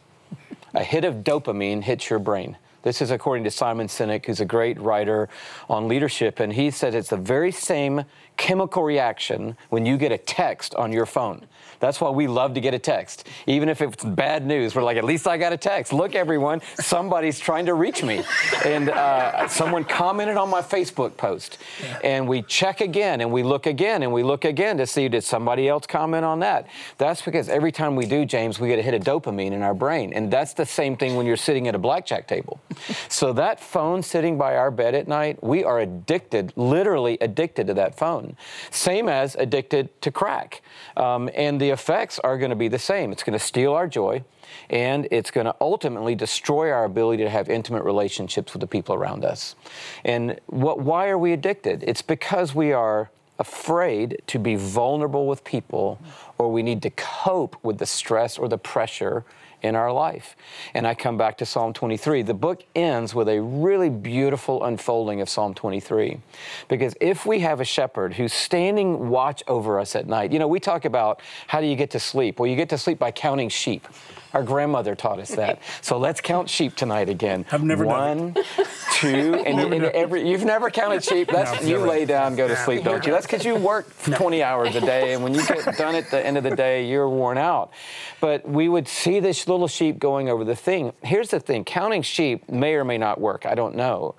A 0.74 0.83
hit 0.83 1.05
of 1.05 1.24
dopamine 1.24 1.83
hits 1.83 2.09
your 2.09 2.19
brain. 2.19 2.57
This 2.83 3.01
is 3.01 3.09
according 3.09 3.45
to 3.45 3.51
Simon 3.51 3.88
Sinek, 3.88 4.25
who's 4.25 4.41
a 4.41 4.45
great 4.45 4.79
writer 4.79 5.27
on 5.69 5.88
leadership, 5.88 6.39
and 6.39 6.53
he 6.53 6.69
said 6.69 6.93
it's 6.93 7.09
the 7.09 7.17
very 7.17 7.51
same 7.51 8.05
chemical 8.38 8.83
reaction 8.83 9.57
when 9.69 9.86
you 9.86 9.98
get 9.98 10.12
a 10.12 10.19
text 10.19 10.75
on 10.75 10.91
your 10.91 11.07
phone. 11.07 11.48
That's 11.79 12.00
why 12.00 12.10
we 12.10 12.27
love 12.27 12.53
to 12.53 12.62
get 12.62 12.74
a 12.74 12.79
text. 12.79 13.27
Even 13.48 13.70
if 13.70 13.82
it's 13.82 14.03
bad 14.03 14.46
news, 14.46 14.75
we're 14.75 14.84
like, 14.84 14.98
at 14.98 15.03
least 15.03 15.27
I 15.27 15.38
got 15.38 15.53
a 15.53 15.58
text. 15.58 15.94
Look, 15.94 16.15
everyone, 16.15 16.62
somebody's 16.75 17.39
trying 17.39 17.65
to 17.65 17.74
reach 17.74 18.03
me. 18.03 18.24
And 18.65 18.89
uh, 18.89 19.48
someone 19.48 19.84
commented 19.84 20.38
on 20.38 20.50
my 20.50 20.62
Facebook 20.62 21.17
post. 21.17 21.58
Yeah. 21.82 22.00
And 22.03 22.27
we 22.27 22.41
check 22.44 22.82
again 22.82 23.22
and 23.22 23.32
we 23.32 23.44
look 23.44 23.65
again 23.65 24.03
and 24.03 24.12
we 24.12 24.24
look 24.24 24.46
again 24.46 24.77
to 24.77 24.88
see 24.88 25.08
did 25.08 25.24
somebody 25.24 25.67
else 25.67 25.86
comment 25.88 26.25
on 26.25 26.39
that. 26.39 26.67
That's 26.98 27.22
because 27.22 27.50
every 27.50 27.72
time 27.72 27.96
we 27.96 28.05
do, 28.05 28.25
James, 28.25 28.60
we 28.60 28.67
get 28.67 28.79
a 28.79 28.82
hit 28.82 28.94
of 28.94 29.03
dopamine 29.03 29.51
in 29.51 29.62
our 29.62 29.74
brain. 29.74 30.13
And 30.13 30.32
that's 30.32 30.53
the 30.53 30.65
same 30.65 30.98
thing 30.98 31.15
when 31.15 31.25
you're 31.25 31.38
sitting 31.38 31.67
at 31.67 31.75
a 31.75 31.79
blackjack 31.79 32.27
table. 32.27 32.60
so 33.10 33.34
that 33.34 33.60
phone 33.60 34.03
sitting 34.03 34.38
by 34.38 34.55
our 34.55 34.72
bed 34.72 34.96
at 34.96 35.08
night, 35.08 35.41
we 35.44 35.63
are 35.63 35.79
addicted, 35.79 36.53
literally 36.55 37.17
addicted 37.22 37.67
to 37.67 37.74
that 37.75 37.96
phone. 37.96 38.36
Same 38.72 39.10
as 39.10 39.36
addicted 39.36 39.89
to 40.01 40.12
crack. 40.12 40.62
Um, 40.98 41.29
and 41.36 41.60
the 41.60 41.64
effects 41.69 42.19
are 42.19 42.38
going 42.38 42.50
to 42.50 42.55
be 42.55 42.67
the 42.67 42.79
same. 42.79 43.12
It's 43.12 43.24
going 43.24 43.38
to 43.38 43.43
steal 43.43 43.74
our 43.74 43.88
joy, 43.88 44.24
and 44.69 45.07
it's 45.12 45.31
going 45.31 45.45
to 45.45 45.55
ultimately 45.62 46.15
destroy 46.15 46.72
our 46.72 46.86
ability 46.86 47.24
to 47.24 47.29
have 47.29 47.50
intimate 47.50 47.84
relationships 47.84 48.53
with 48.53 48.62
the 48.62 48.67
people 48.67 48.95
around 48.95 49.25
us. 49.25 49.55
And 50.03 50.39
what, 50.48 50.79
why 50.79 51.07
are 51.10 51.17
we 51.17 51.34
addicted? 51.34 51.84
It's 51.88 52.01
because 52.01 52.55
we 52.55 52.72
are 52.72 53.10
afraid 53.38 54.22
to 54.27 54.39
be 54.39 54.55
vulnerable 54.55 55.27
with 55.27 55.43
people, 55.43 56.00
or 56.38 56.51
we 56.51 56.63
need 56.63 56.81
to 56.84 56.89
cope 56.91 57.57
with 57.63 57.77
the 57.77 57.86
stress 57.86 58.38
or 58.38 58.48
the 58.48 58.57
pressure 58.57 59.25
in 59.62 59.75
our 59.75 59.91
life. 59.91 60.35
And 60.74 60.88
I 60.88 60.93
come 60.95 61.17
back 61.17 61.38
to 61.39 61.45
Psalm 61.45 61.74
23. 61.74 62.21
The 62.21 62.33
book 62.33 62.63
ends 62.75 63.13
with 63.15 63.27
a 63.29 63.41
really 63.41 63.89
beautiful 63.89 64.63
unfolding 64.63 65.21
of 65.21 65.29
Psalm 65.29 65.53
23. 65.53 66.19
Because 66.67 66.95
if 67.01 67.25
we 67.25 67.39
have 67.39 67.59
a 67.59 67.65
shepherd 67.65 68.13
who's 68.13 68.33
standing 68.33 69.09
watch 69.09 69.43
over 69.47 69.79
us 69.79 69.95
at 69.95 70.07
night, 70.07 70.31
you 70.31 70.39
know, 70.39 70.47
we 70.47 70.59
talk 70.59 70.85
about 70.85 71.21
how 71.47 71.62
do 71.62 71.67
you 71.67 71.75
get 71.75 71.91
to 71.91 72.00
sleep? 72.00 72.39
Well, 72.39 72.47
you 72.47 72.55
get 72.55 72.69
to 72.69 72.77
sleep 72.77 73.00
by 73.00 73.12
counting 73.12 73.50
sheep. 73.50 73.88
Our 74.33 74.43
grandmother 74.43 74.95
taught 74.95 75.19
us 75.19 75.29
that. 75.35 75.59
So 75.81 75.97
let's 75.97 76.19
count 76.19 76.50
sheep 76.50 76.75
tonight 76.75 77.09
again. 77.09 77.45
I've 77.51 77.63
never 77.63 77.85
One, 77.85 78.33
done 78.33 78.43
it. 78.57 78.67
Two, 78.95 79.35
and, 79.45 79.73
and 79.73 79.85
every 79.85 80.27
you've 80.27 80.45
never 80.45 80.71
counted 80.71 81.03
sheep. 81.03 81.27
That's 81.27 81.61
no, 81.61 81.67
you 81.67 81.75
never. 81.75 81.87
lay 81.87 82.05
down, 82.05 82.35
go 82.35 82.47
to 82.47 82.55
sleep, 82.55 82.83
don't 82.83 83.05
you? 83.05 83.11
That's 83.11 83.27
because 83.27 83.45
you 83.45 83.55
work 83.55 83.87
20 84.03 84.41
hours 84.41 84.75
a 84.75 84.81
day, 84.81 85.13
and 85.13 85.23
when 85.23 85.35
you 85.35 85.45
get 85.45 85.63
done 85.77 85.93
at 85.93 86.09
the 86.09 86.15
the 86.15 86.25
end 86.25 86.37
of 86.37 86.43
the 86.43 86.55
day, 86.55 86.87
you're 86.87 87.09
worn 87.09 87.37
out. 87.37 87.71
But 88.19 88.47
we 88.47 88.69
would 88.69 88.87
see 88.87 89.19
this 89.19 89.47
little 89.47 89.67
sheep 89.67 89.99
going 89.99 90.29
over 90.29 90.43
the 90.43 90.55
thing. 90.55 90.93
Here's 91.03 91.29
the 91.29 91.39
thing 91.39 91.63
counting 91.63 92.01
sheep 92.01 92.49
may 92.49 92.75
or 92.75 92.85
may 92.85 92.97
not 92.97 93.19
work. 93.19 93.45
I 93.45 93.55
don't 93.55 93.75
know. 93.75 94.15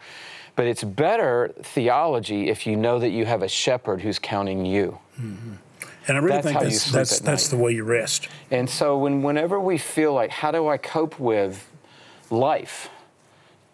But 0.55 0.67
it's 0.67 0.85
better 0.85 1.55
theology 1.63 2.49
if 2.49 2.67
you 2.67 2.77
know 2.77 2.99
that 2.99 3.11
you 3.11 3.27
have 3.27 3.43
a 3.43 3.49
shepherd 3.49 4.01
who's 4.01 4.19
counting 4.19 4.65
you. 4.65 4.99
Mm-hmm. 5.21 5.55
And 6.09 6.17
I 6.17 6.21
really 6.21 6.41
that's 6.41 6.47
think 6.47 6.61
that's 6.61 6.91
that's, 6.93 7.19
that's 7.21 7.49
the 7.49 7.57
way 7.57 7.73
you 7.73 7.85
rest. 7.85 8.29
And 8.51 8.71
so 8.71 8.97
when 8.97 9.23
whenever 9.23 9.61
we 9.61 9.77
feel 9.77 10.15
like, 10.15 10.31
how 10.31 10.51
do 10.51 10.69
I 10.69 10.79
cope 10.79 11.19
with 11.19 11.69
life? 12.31 12.89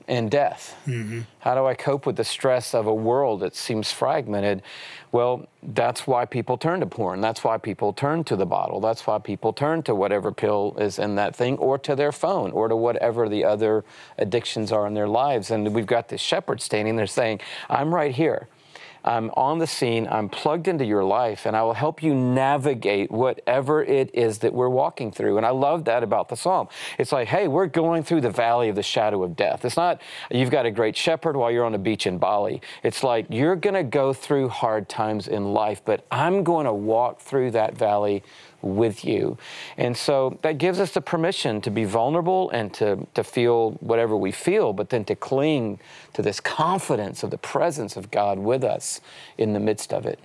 And 0.09 0.31
death. 0.31 0.77
Mm-hmm. 0.87 1.21
How 1.41 1.55
do 1.55 1.67
I 1.67 1.75
cope 1.75 2.07
with 2.07 2.17
the 2.17 2.25
stress 2.25 2.75
of 2.75 2.87
a 2.87 2.95
world 2.95 3.41
that 3.41 3.55
seems 3.55 3.91
fragmented? 3.91 4.63
Well, 5.11 5.47
that's 5.63 6.07
why 6.07 6.25
people 6.25 6.57
turn 6.57 6.81
to 6.81 6.87
porn. 6.87 7.21
That's 7.21 7.45
why 7.45 7.59
people 7.59 7.93
turn 7.93 8.25
to 8.25 8.37
the 8.37 8.47
bottle. 8.47 8.81
That's 8.81 9.07
why 9.07 9.19
people 9.19 9.53
turn 9.53 9.83
to 9.85 9.95
whatever 9.95 10.33
pill 10.33 10.77
is 10.79 10.99
in 10.99 11.15
that 11.17 11.37
thing, 11.37 11.59
or 11.59 11.79
to 11.79 11.95
their 11.95 12.13
phone, 12.13 12.51
or 12.53 12.69
to 12.69 12.77
whatever 12.77 13.29
the 13.29 13.45
other 13.45 13.85
addictions 14.19 14.73
are 14.73 14.87
in 14.87 14.95
their 14.95 15.09
lives. 15.09 15.51
And 15.51 15.75
we've 15.75 15.87
got 15.87 16.09
this 16.09 16.21
shepherd 16.21 16.61
standing 16.61 16.97
there 16.97 17.07
saying, 17.07 17.41
I'm 17.69 17.95
right 17.95 18.15
here. 18.15 18.49
I'm 19.05 19.31
on 19.31 19.59
the 19.59 19.67
scene, 19.67 20.07
I'm 20.11 20.29
plugged 20.29 20.69
into 20.69 20.85
your 20.85 21.05
life, 21.05 21.47
and 21.47 21.57
I 21.57 21.63
will 21.63 21.75
help 21.75 22.03
you 22.03 22.15
navigate 22.15 23.11
whatever 23.11 23.83
it 23.83 24.11
is 24.15 24.39
that 24.39 24.53
we're 24.53 24.69
walking 24.69 25.11
through. 25.11 25.37
And 25.37 25.47
I 25.47 25.51
love 25.51 25.85
that 25.87 26.03
about 26.03 26.29
the 26.29 26.37
psalm. 26.37 26.69
It's 26.99 27.13
like, 27.13 27.29
hey, 27.29 27.49
we're 27.49 27.67
going 27.67 28.03
through 28.03 28.21
the 28.21 28.31
valley 28.31 28.69
of 28.69 28.77
the 28.77 28.83
shadow 28.83 29.23
of 29.23 29.37
death. 29.37 29.65
It's 29.65 29.77
not 29.77 30.01
you've 30.31 30.51
got 30.51 30.67
a 30.67 30.71
great 30.71 30.97
shepherd 30.97 31.37
while 31.37 31.51
you're 31.51 31.65
on 31.65 31.75
a 31.75 31.79
beach 31.79 32.07
in 32.07 32.19
Bali. 32.19 32.61
It's 32.83 33.03
like 33.03 33.27
you're 33.29 33.57
going 33.57 33.75
to 33.75 33.83
go 33.83 34.13
through 34.13 34.49
hard 34.49 34.89
times 34.89 35.29
in 35.29 35.53
life, 35.53 35.83
but 35.85 36.05
I'm 36.11 36.45
going 36.45 36.67
to 36.67 36.73
walk 36.73 37.21
through 37.21 37.53
that 37.53 37.77
valley 37.77 38.23
with 38.63 39.05
you. 39.05 39.37
And 39.77 39.97
so 39.97 40.39
that 40.43 40.59
gives 40.59 40.81
us 40.81 40.93
the 40.93 41.01
permission 41.01 41.61
to 41.63 41.71
be 41.71 41.85
vulnerable 41.85 42.51
and 42.51 42.73
to, 42.75 43.07
to 43.15 43.25
feel 43.25 43.73
whatever 43.81 44.17
we 44.17 44.33
feel, 44.33 44.73
but 44.73 44.91
then 44.91 45.05
to 45.07 45.17
cling 45.17 45.81
to 46.15 46.23
this 46.23 46.41
confidence 46.41 47.23
of 47.23 47.31
the 47.31 47.39
presence 47.39 47.97
of 47.97 48.11
God 48.11 48.39
with 48.39 48.65
us 48.65 49.01
in 49.37 49.53
the 49.53 49.61
midst 49.61 49.93
of 49.93 50.07
it. 50.07 50.19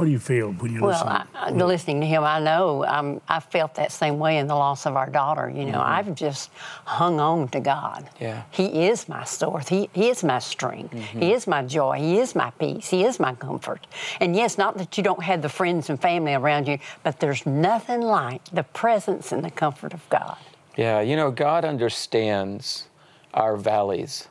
What 0.00 0.06
do 0.06 0.12
you 0.12 0.18
feel 0.18 0.52
when 0.52 0.72
you 0.72 0.80
listen? 0.80 1.08
Well, 1.08 1.26
I, 1.34 1.50
listening 1.50 2.00
to 2.00 2.06
him, 2.06 2.24
I 2.24 2.40
know 2.40 2.86
um, 2.86 3.20
I 3.28 3.38
felt 3.38 3.74
that 3.74 3.92
same 3.92 4.18
way 4.18 4.38
in 4.38 4.46
the 4.46 4.54
loss 4.54 4.86
of 4.86 4.96
our 4.96 5.10
daughter. 5.10 5.50
You 5.50 5.66
know, 5.66 5.72
mm-hmm. 5.72 6.08
I've 6.08 6.14
just 6.14 6.50
hung 6.86 7.20
on 7.20 7.48
to 7.48 7.60
God. 7.60 8.08
Yeah. 8.18 8.44
He 8.50 8.86
is 8.86 9.10
my 9.10 9.24
source. 9.24 9.68
He, 9.68 9.90
he 9.92 10.08
is 10.08 10.24
my 10.24 10.38
strength. 10.38 10.94
Mm-hmm. 10.94 11.20
He 11.20 11.32
is 11.34 11.46
my 11.46 11.62
joy. 11.62 11.98
He 11.98 12.18
is 12.18 12.34
my 12.34 12.48
peace. 12.52 12.88
He 12.88 13.04
is 13.04 13.20
my 13.20 13.34
comfort. 13.34 13.86
And 14.20 14.34
yes, 14.34 14.56
not 14.56 14.78
that 14.78 14.96
you 14.96 15.04
don't 15.04 15.22
have 15.22 15.42
the 15.42 15.50
friends 15.50 15.90
and 15.90 16.00
family 16.00 16.32
around 16.32 16.66
you, 16.66 16.78
but 17.02 17.20
there's 17.20 17.44
nothing 17.44 18.00
like 18.00 18.42
the 18.46 18.62
presence 18.62 19.32
and 19.32 19.44
the 19.44 19.50
comfort 19.50 19.92
of 19.92 20.08
God. 20.08 20.38
Yeah, 20.78 21.02
you 21.02 21.14
know, 21.14 21.30
God 21.30 21.66
understands 21.66 22.88
our 23.34 23.54
valleys. 23.58 24.28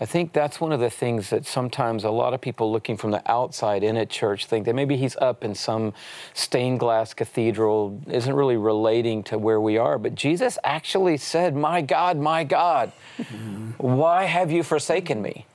I 0.00 0.06
think 0.06 0.32
that's 0.32 0.60
one 0.60 0.72
of 0.72 0.80
the 0.80 0.90
things 0.90 1.30
that 1.30 1.46
sometimes 1.46 2.04
a 2.04 2.10
lot 2.10 2.34
of 2.34 2.40
people 2.40 2.72
looking 2.72 2.96
from 2.96 3.12
the 3.12 3.22
outside 3.30 3.84
in 3.84 3.96
a 3.96 4.06
church 4.06 4.46
think 4.46 4.64
that 4.66 4.74
maybe 4.74 4.96
he's 4.96 5.16
up 5.16 5.44
in 5.44 5.54
some 5.54 5.94
stained 6.34 6.80
glass 6.80 7.14
cathedral, 7.14 8.00
isn't 8.08 8.34
really 8.34 8.56
relating 8.56 9.22
to 9.24 9.38
where 9.38 9.60
we 9.60 9.78
are. 9.78 9.98
But 9.98 10.14
Jesus 10.14 10.58
actually 10.64 11.18
said, 11.18 11.54
My 11.54 11.82
God, 11.82 12.16
my 12.16 12.42
God, 12.42 12.92
why 13.78 14.24
have 14.24 14.50
you 14.50 14.62
forsaken 14.62 15.22
me? 15.22 15.46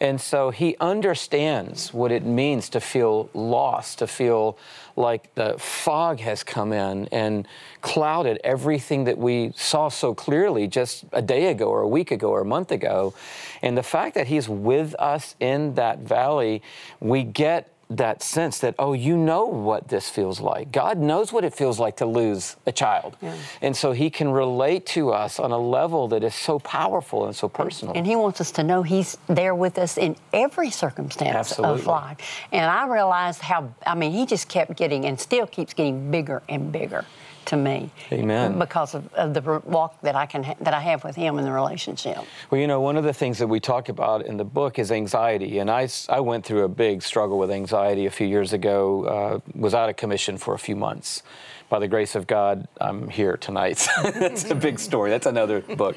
And 0.00 0.18
so 0.18 0.50
he 0.50 0.76
understands 0.80 1.92
what 1.92 2.10
it 2.10 2.24
means 2.24 2.70
to 2.70 2.80
feel 2.80 3.28
lost, 3.34 3.98
to 3.98 4.06
feel 4.06 4.56
like 4.96 5.34
the 5.34 5.58
fog 5.58 6.20
has 6.20 6.42
come 6.42 6.72
in 6.72 7.06
and 7.12 7.46
clouded 7.82 8.40
everything 8.42 9.04
that 9.04 9.18
we 9.18 9.52
saw 9.54 9.90
so 9.90 10.14
clearly 10.14 10.66
just 10.66 11.04
a 11.12 11.20
day 11.20 11.48
ago 11.48 11.66
or 11.66 11.82
a 11.82 11.88
week 11.88 12.10
ago 12.10 12.30
or 12.30 12.40
a 12.40 12.46
month 12.46 12.72
ago. 12.72 13.12
And 13.60 13.76
the 13.76 13.82
fact 13.82 14.14
that 14.14 14.26
he's 14.26 14.48
with 14.48 14.94
us 14.98 15.36
in 15.38 15.74
that 15.74 15.98
valley, 15.98 16.62
we 17.00 17.22
get 17.22 17.68
that 17.90 18.22
sense 18.22 18.60
that, 18.60 18.76
oh, 18.78 18.92
you 18.92 19.16
know 19.16 19.44
what 19.46 19.88
this 19.88 20.08
feels 20.08 20.40
like. 20.40 20.70
God 20.70 20.96
knows 20.96 21.32
what 21.32 21.44
it 21.44 21.52
feels 21.52 21.80
like 21.80 21.96
to 21.96 22.06
lose 22.06 22.56
a 22.64 22.72
child. 22.72 23.16
Yeah. 23.20 23.34
And 23.60 23.76
so 23.76 23.90
He 23.90 24.10
can 24.10 24.30
relate 24.30 24.86
to 24.86 25.10
us 25.10 25.40
on 25.40 25.50
a 25.50 25.58
level 25.58 26.06
that 26.08 26.22
is 26.22 26.34
so 26.34 26.60
powerful 26.60 27.26
and 27.26 27.34
so 27.34 27.48
personal. 27.48 27.94
And 27.96 28.06
He 28.06 28.14
wants 28.14 28.40
us 28.40 28.52
to 28.52 28.62
know 28.62 28.84
He's 28.84 29.18
there 29.26 29.56
with 29.56 29.76
us 29.76 29.98
in 29.98 30.16
every 30.32 30.70
circumstance 30.70 31.34
Absolutely. 31.34 31.80
of 31.80 31.86
life. 31.86 32.18
And 32.52 32.64
I 32.64 32.86
realized 32.86 33.40
how, 33.40 33.74
I 33.84 33.96
mean, 33.96 34.12
He 34.12 34.24
just 34.24 34.48
kept 34.48 34.76
getting 34.76 35.04
and 35.04 35.18
still 35.18 35.46
keeps 35.46 35.74
getting 35.74 36.12
bigger 36.12 36.42
and 36.48 36.70
bigger 36.70 37.04
to 37.46 37.56
me. 37.56 37.90
Amen. 38.12 38.58
Because 38.58 38.94
of, 38.94 39.12
of 39.14 39.34
the 39.34 39.62
walk 39.64 40.00
that 40.02 40.14
I 40.14 40.26
can 40.26 40.42
ha- 40.42 40.56
that 40.60 40.74
I 40.74 40.80
have 40.80 41.04
with 41.04 41.16
Him 41.16 41.38
in 41.38 41.44
the 41.44 41.52
relationship. 41.52 42.18
Well, 42.50 42.60
you 42.60 42.66
know, 42.66 42.80
one 42.80 42.96
of 42.96 43.04
the 43.04 43.12
things 43.12 43.38
that 43.38 43.46
we 43.46 43.60
talk 43.60 43.88
about 43.88 44.26
in 44.26 44.36
the 44.36 44.44
book 44.44 44.78
is 44.78 44.92
anxiety, 44.92 45.58
and 45.58 45.70
I, 45.70 45.88
I 46.08 46.20
went 46.20 46.44
through 46.44 46.64
a 46.64 46.68
big 46.68 47.02
struggle 47.02 47.38
with 47.38 47.50
anxiety 47.50 48.06
a 48.06 48.10
few 48.10 48.26
years 48.26 48.52
ago. 48.52 49.04
Uh, 49.04 49.40
was 49.54 49.74
out 49.74 49.88
of 49.88 49.96
commission 49.96 50.38
for 50.38 50.54
a 50.54 50.58
few 50.58 50.76
months. 50.76 51.22
By 51.68 51.78
the 51.78 51.86
grace 51.86 52.16
of 52.16 52.26
God, 52.26 52.66
I'm 52.80 53.08
here 53.08 53.36
tonight. 53.36 53.86
That's 54.02 54.50
a 54.50 54.56
big 54.56 54.80
story. 54.80 55.10
That's 55.10 55.26
another 55.26 55.60
book. 55.60 55.96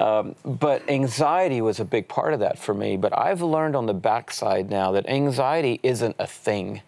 Um, 0.00 0.34
but 0.42 0.88
anxiety 0.88 1.60
was 1.60 1.80
a 1.80 1.84
big 1.84 2.08
part 2.08 2.32
of 2.32 2.40
that 2.40 2.58
for 2.58 2.72
me. 2.72 2.96
But 2.96 3.16
I've 3.16 3.42
learned 3.42 3.76
on 3.76 3.84
the 3.84 3.94
backside 3.94 4.70
now 4.70 4.92
that 4.92 5.06
anxiety 5.06 5.80
isn't 5.82 6.16
a 6.18 6.26
thing; 6.26 6.80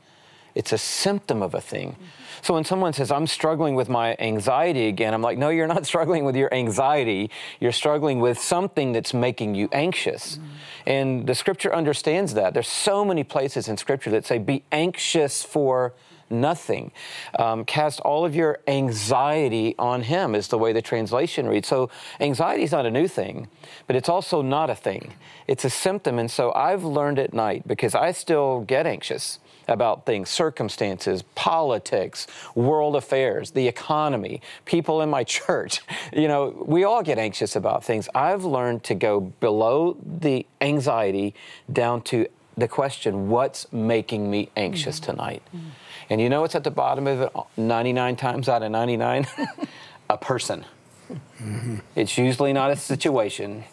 it's 0.55 0.73
a 0.73 0.79
symptom 0.79 1.43
of 1.43 1.55
a 1.55 1.61
thing. 1.61 1.97
So 2.43 2.55
when 2.55 2.65
someone 2.65 2.93
says, 2.93 3.11
I'm 3.11 3.27
struggling 3.27 3.75
with 3.75 3.89
my 3.89 4.17
anxiety 4.19 4.89
again, 4.89 5.15
I'm 5.15 5.23
like, 5.23 5.39
no, 5.39 5.49
you're 5.49 5.67
not 5.67 5.87
struggling 5.93 6.25
with 6.25 6.37
your 6.37 6.53
anxiety. 6.53 7.31
You're 7.61 7.73
struggling 7.73 8.21
with 8.21 8.39
something 8.39 8.93
that's 8.93 9.15
making 9.15 9.55
you 9.55 9.69
anxious. 9.73 10.37
Mm-hmm. 10.37 10.47
And 10.87 11.27
the 11.27 11.35
scripture 11.35 11.75
understands 11.75 12.35
that. 12.35 12.55
There's 12.55 12.69
so 12.69 13.05
many 13.05 13.25
places 13.25 13.69
in 13.69 13.77
scripture 13.77 14.11
that 14.11 14.27
say, 14.27 14.39
be 14.39 14.63
anxious 14.71 15.43
for 15.43 15.95
nothing. 16.41 16.93
Um, 17.39 17.65
cast 17.65 18.01
all 18.01 18.25
of 18.25 18.35
your 18.35 18.59
anxiety 18.67 19.75
on 19.79 20.03
him, 20.03 20.35
is 20.35 20.49
the 20.49 20.59
way 20.59 20.73
the 20.73 20.83
translation 20.83 21.49
reads. 21.49 21.69
So, 21.69 21.91
anxiety 22.21 22.63
is 22.63 22.73
not 22.73 22.87
a 22.87 22.91
new 22.91 23.09
thing, 23.09 23.49
but 23.87 23.97
it's 23.97 24.09
also 24.09 24.43
not 24.43 24.71
a 24.71 24.75
thing. 24.75 25.15
It's 25.47 25.65
a 25.65 25.71
symptom. 25.71 26.19
And 26.19 26.31
so, 26.31 26.53
I've 26.53 26.85
learned 26.85 27.19
at 27.19 27.33
night 27.33 27.67
because 27.67 27.95
I 27.95 28.13
still 28.13 28.61
get 28.61 28.87
anxious 28.87 29.39
about 29.69 30.07
things, 30.07 30.29
circumstances, 30.29 31.23
politics, 31.35 32.27
world 32.55 32.97
affairs, 32.97 33.53
the 33.53 33.67
economy, 33.67 34.41
people 34.65 35.01
in 35.03 35.09
my 35.09 35.25
church. 35.39 35.81
You 36.13 36.29
know, 36.29 36.65
we 36.67 36.85
all 36.85 37.03
get 37.03 37.19
anxious 37.19 37.57
about 37.57 37.85
things. 37.85 38.09
I've 38.15 38.45
learned 38.45 38.85
to 38.85 38.95
go 38.95 39.21
below 39.21 39.97
the 40.05 40.47
anxiety 40.61 41.35
down 41.73 42.03
to 42.03 42.27
the 42.57 42.69
question, 42.69 43.29
what's 43.29 43.73
making 43.73 44.31
me 44.31 44.51
anxious 44.57 45.01
mm-hmm. 45.01 45.13
tonight? 45.13 45.43
Mm-hmm. 45.49 45.69
And 46.11 46.21
you 46.21 46.29
know 46.29 46.43
what's 46.43 46.55
at 46.55 46.65
the 46.65 46.71
bottom 46.71 47.07
of 47.07 47.21
it 47.21 47.33
99 47.57 48.17
times 48.17 48.49
out 48.49 48.63
of 48.63 48.71
99? 48.71 49.27
a 50.11 50.19
person. 50.19 50.65
Mm-hmm. 51.11 51.77
It's 51.97 52.19
usually 52.19 52.53
not 52.53 52.71
a 52.71 52.77
situation. 52.77 53.65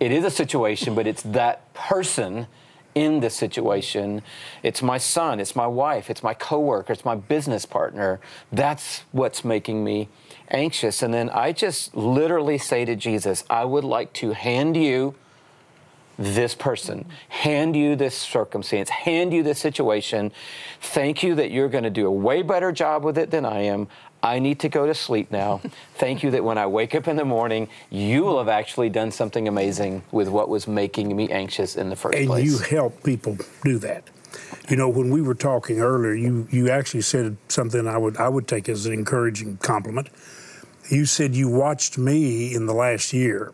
It 0.00 0.12
is 0.12 0.24
a 0.24 0.30
situation, 0.30 0.94
but 0.94 1.06
it's 1.06 1.22
that 1.22 1.72
person 1.74 2.46
in 2.94 3.20
the 3.20 3.30
situation. 3.30 4.22
It's 4.62 4.82
my 4.82 4.98
son, 4.98 5.40
it's 5.40 5.54
my 5.54 5.66
wife, 5.66 6.10
it's 6.10 6.22
my 6.22 6.34
coworker, 6.34 6.92
it's 6.92 7.04
my 7.04 7.14
business 7.14 7.64
partner. 7.64 8.20
That's 8.50 9.04
what's 9.12 9.44
making 9.44 9.84
me 9.84 10.08
anxious. 10.50 11.02
And 11.02 11.12
then 11.12 11.30
I 11.30 11.52
just 11.52 11.94
literally 11.96 12.58
say 12.58 12.84
to 12.84 12.96
Jesus, 12.96 13.44
I 13.48 13.64
would 13.64 13.84
like 13.84 14.12
to 14.14 14.32
hand 14.32 14.76
you 14.76 15.14
this 16.18 16.54
person, 16.54 17.06
hand 17.28 17.76
you 17.76 17.94
this 17.94 18.16
circumstance, 18.16 18.90
hand 18.90 19.32
you 19.32 19.42
this 19.42 19.58
situation. 19.58 20.32
Thank 20.80 21.22
you 21.22 21.36
that 21.36 21.50
you're 21.50 21.68
going 21.68 21.84
to 21.84 21.90
do 21.90 22.06
a 22.06 22.10
way 22.10 22.42
better 22.42 22.72
job 22.72 23.04
with 23.04 23.16
it 23.16 23.30
than 23.30 23.44
I 23.44 23.60
am. 23.60 23.88
I 24.20 24.40
need 24.40 24.58
to 24.60 24.68
go 24.68 24.84
to 24.84 24.94
sleep 24.94 25.30
now. 25.30 25.60
Thank 25.94 26.24
you 26.24 26.32
that 26.32 26.42
when 26.42 26.58
I 26.58 26.66
wake 26.66 26.94
up 26.96 27.06
in 27.06 27.16
the 27.16 27.24
morning, 27.24 27.68
you 27.90 28.24
will 28.24 28.38
have 28.38 28.48
actually 28.48 28.90
done 28.90 29.12
something 29.12 29.46
amazing 29.46 30.02
with 30.10 30.28
what 30.28 30.48
was 30.48 30.66
making 30.66 31.14
me 31.14 31.28
anxious 31.30 31.76
in 31.76 31.88
the 31.88 31.96
first 31.96 32.18
and 32.18 32.26
place. 32.26 32.42
And 32.42 32.70
you 32.70 32.76
help 32.76 33.02
people 33.04 33.36
do 33.64 33.78
that. 33.78 34.04
You 34.68 34.76
know, 34.76 34.88
when 34.88 35.10
we 35.10 35.22
were 35.22 35.34
talking 35.34 35.80
earlier, 35.80 36.14
you, 36.14 36.48
you 36.50 36.68
actually 36.68 37.02
said 37.02 37.36
something 37.48 37.86
I 37.86 37.96
would 37.96 38.16
I 38.18 38.28
would 38.28 38.46
take 38.46 38.68
as 38.68 38.84
an 38.86 38.92
encouraging 38.92 39.56
compliment. 39.58 40.08
You 40.90 41.06
said 41.06 41.34
you 41.34 41.48
watched 41.48 41.96
me 41.96 42.54
in 42.54 42.66
the 42.66 42.74
last 42.74 43.12
year, 43.12 43.52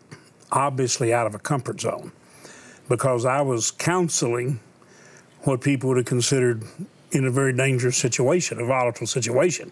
obviously 0.51 1.13
out 1.13 1.27
of 1.27 1.35
a 1.35 1.39
comfort 1.39 1.79
zone, 1.81 2.11
because 2.87 3.25
I 3.25 3.41
was 3.41 3.71
counseling 3.71 4.59
what 5.41 5.61
people 5.61 5.89
would 5.89 5.97
have 5.97 6.05
considered 6.05 6.63
in 7.11 7.25
a 7.25 7.31
very 7.31 7.53
dangerous 7.53 7.97
situation, 7.97 8.59
a 8.59 8.65
volatile 8.65 9.07
situation. 9.07 9.71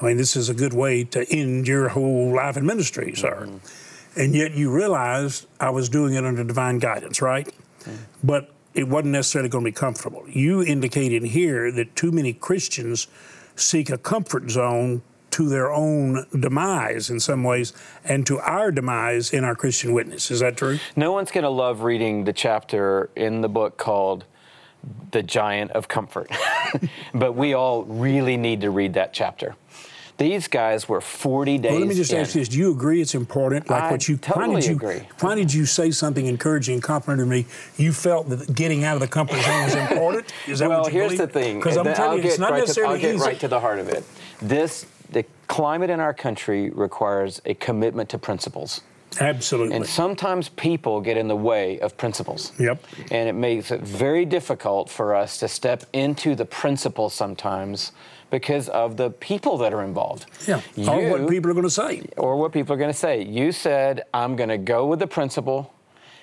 I 0.00 0.06
mean, 0.06 0.16
this 0.16 0.36
is 0.36 0.48
a 0.48 0.54
good 0.54 0.74
way 0.74 1.04
to 1.04 1.26
end 1.30 1.66
your 1.66 1.88
whole 1.88 2.34
life 2.34 2.56
in 2.56 2.66
ministry, 2.66 3.14
sir. 3.14 3.46
Mm-hmm. 3.46 4.20
And 4.20 4.34
yet 4.34 4.52
you 4.52 4.70
realized 4.70 5.46
I 5.60 5.70
was 5.70 5.88
doing 5.88 6.14
it 6.14 6.24
under 6.24 6.44
divine 6.44 6.78
guidance, 6.78 7.20
right? 7.20 7.46
Mm-hmm. 7.80 7.94
But 8.24 8.52
it 8.74 8.88
wasn't 8.88 9.12
necessarily 9.12 9.48
going 9.48 9.64
to 9.64 9.70
be 9.70 9.74
comfortable. 9.74 10.24
You 10.28 10.62
indicated 10.62 11.22
here 11.22 11.72
that 11.72 11.96
too 11.96 12.12
many 12.12 12.34
Christians 12.34 13.08
seek 13.56 13.88
a 13.88 13.98
comfort 13.98 14.50
zone 14.50 15.02
to 15.36 15.50
their 15.50 15.70
own 15.70 16.24
demise 16.40 17.10
in 17.10 17.20
some 17.20 17.44
ways 17.44 17.74
and 18.06 18.26
to 18.26 18.38
our 18.38 18.72
demise 18.72 19.34
in 19.34 19.44
our 19.44 19.54
Christian 19.54 19.92
witness. 19.92 20.30
Is 20.30 20.40
that 20.40 20.56
true? 20.56 20.78
No 20.96 21.12
one's 21.12 21.30
going 21.30 21.44
to 21.44 21.50
love 21.50 21.82
reading 21.82 22.24
the 22.24 22.32
chapter 22.32 23.10
in 23.14 23.42
the 23.42 23.48
book 23.48 23.76
called 23.76 24.24
The 25.10 25.22
Giant 25.22 25.72
of 25.72 25.88
Comfort, 25.88 26.30
but 27.14 27.34
we 27.34 27.52
all 27.52 27.84
really 27.84 28.38
need 28.38 28.62
to 28.62 28.70
read 28.70 28.94
that 28.94 29.12
chapter. 29.12 29.56
These 30.16 30.48
guys 30.48 30.88
were 30.88 31.02
40 31.02 31.58
days. 31.58 31.70
Well, 31.70 31.80
let 31.80 31.88
me 31.88 31.94
just 31.94 32.10
in. 32.10 32.20
ask 32.20 32.34
you 32.34 32.40
this: 32.40 32.48
Do 32.48 32.56
you 32.56 32.70
agree 32.72 33.02
it's 33.02 33.14
important? 33.14 33.68
Like 33.68 33.82
I 33.82 33.90
what 33.90 34.08
you 34.08 34.16
totally 34.16 34.54
why 34.54 34.60
did 34.60 34.70
you 34.70 34.76
agree. 34.76 35.02
why 35.20 35.34
did 35.34 35.52
you 35.52 35.66
say 35.66 35.90
something 35.90 36.24
encouraging, 36.24 36.76
and 36.76 36.82
complimenting 36.82 37.28
me? 37.28 37.44
You 37.76 37.92
felt 37.92 38.30
that 38.30 38.54
getting 38.54 38.84
out 38.84 38.94
of 38.94 39.00
the 39.00 39.08
comfort 39.08 39.42
zone 39.42 39.64
was 39.64 39.74
important. 39.74 40.32
Is 40.48 40.60
that 40.60 40.70
well, 40.70 40.86
here's 40.86 41.12
believe? 41.12 41.18
the 41.18 41.26
thing. 41.26 41.58
Because 41.58 41.76
I'm 41.76 41.84
telling 41.84 42.00
I'll 42.00 42.16
you, 42.16 42.22
get 42.22 42.30
it's 42.30 42.38
not 42.38 42.52
right 42.52 42.66
to, 42.66 42.82
I'll 42.86 42.96
get 42.96 43.16
easy. 43.16 43.26
right 43.26 43.40
to 43.40 43.48
the 43.48 43.60
heart 43.60 43.78
of 43.78 43.90
it. 43.90 44.04
This, 44.40 44.86
the 45.10 45.24
climate 45.48 45.90
in 45.90 46.00
our 46.00 46.14
country 46.14 46.70
requires 46.70 47.40
a 47.44 47.54
commitment 47.54 48.08
to 48.10 48.18
principles. 48.18 48.82
Absolutely. 49.20 49.76
And 49.76 49.86
sometimes 49.86 50.48
people 50.50 51.00
get 51.00 51.16
in 51.16 51.28
the 51.28 51.36
way 51.36 51.80
of 51.80 51.96
principles. 51.96 52.52
Yep. 52.58 52.84
And 53.10 53.28
it 53.28 53.34
makes 53.34 53.70
it 53.70 53.80
very 53.80 54.24
difficult 54.24 54.90
for 54.90 55.14
us 55.14 55.38
to 55.38 55.48
step 55.48 55.84
into 55.92 56.34
the 56.34 56.44
principle 56.44 57.08
sometimes 57.08 57.92
because 58.30 58.68
of 58.68 58.96
the 58.96 59.10
people 59.10 59.56
that 59.58 59.72
are 59.72 59.84
involved. 59.84 60.26
yeah. 60.46 60.60
or 60.90 61.10
what 61.10 61.28
people 61.28 61.50
are 61.50 61.54
going 61.54 61.64
to 61.64 61.70
say. 61.70 62.02
or 62.16 62.36
what 62.36 62.52
people 62.52 62.74
are 62.74 62.78
going 62.78 62.92
to 62.92 62.98
say. 62.98 63.22
You 63.22 63.52
said, 63.52 64.02
I'm 64.12 64.36
going 64.36 64.48
to 64.48 64.58
go 64.58 64.86
with 64.86 64.98
the 64.98 65.06
principle 65.06 65.72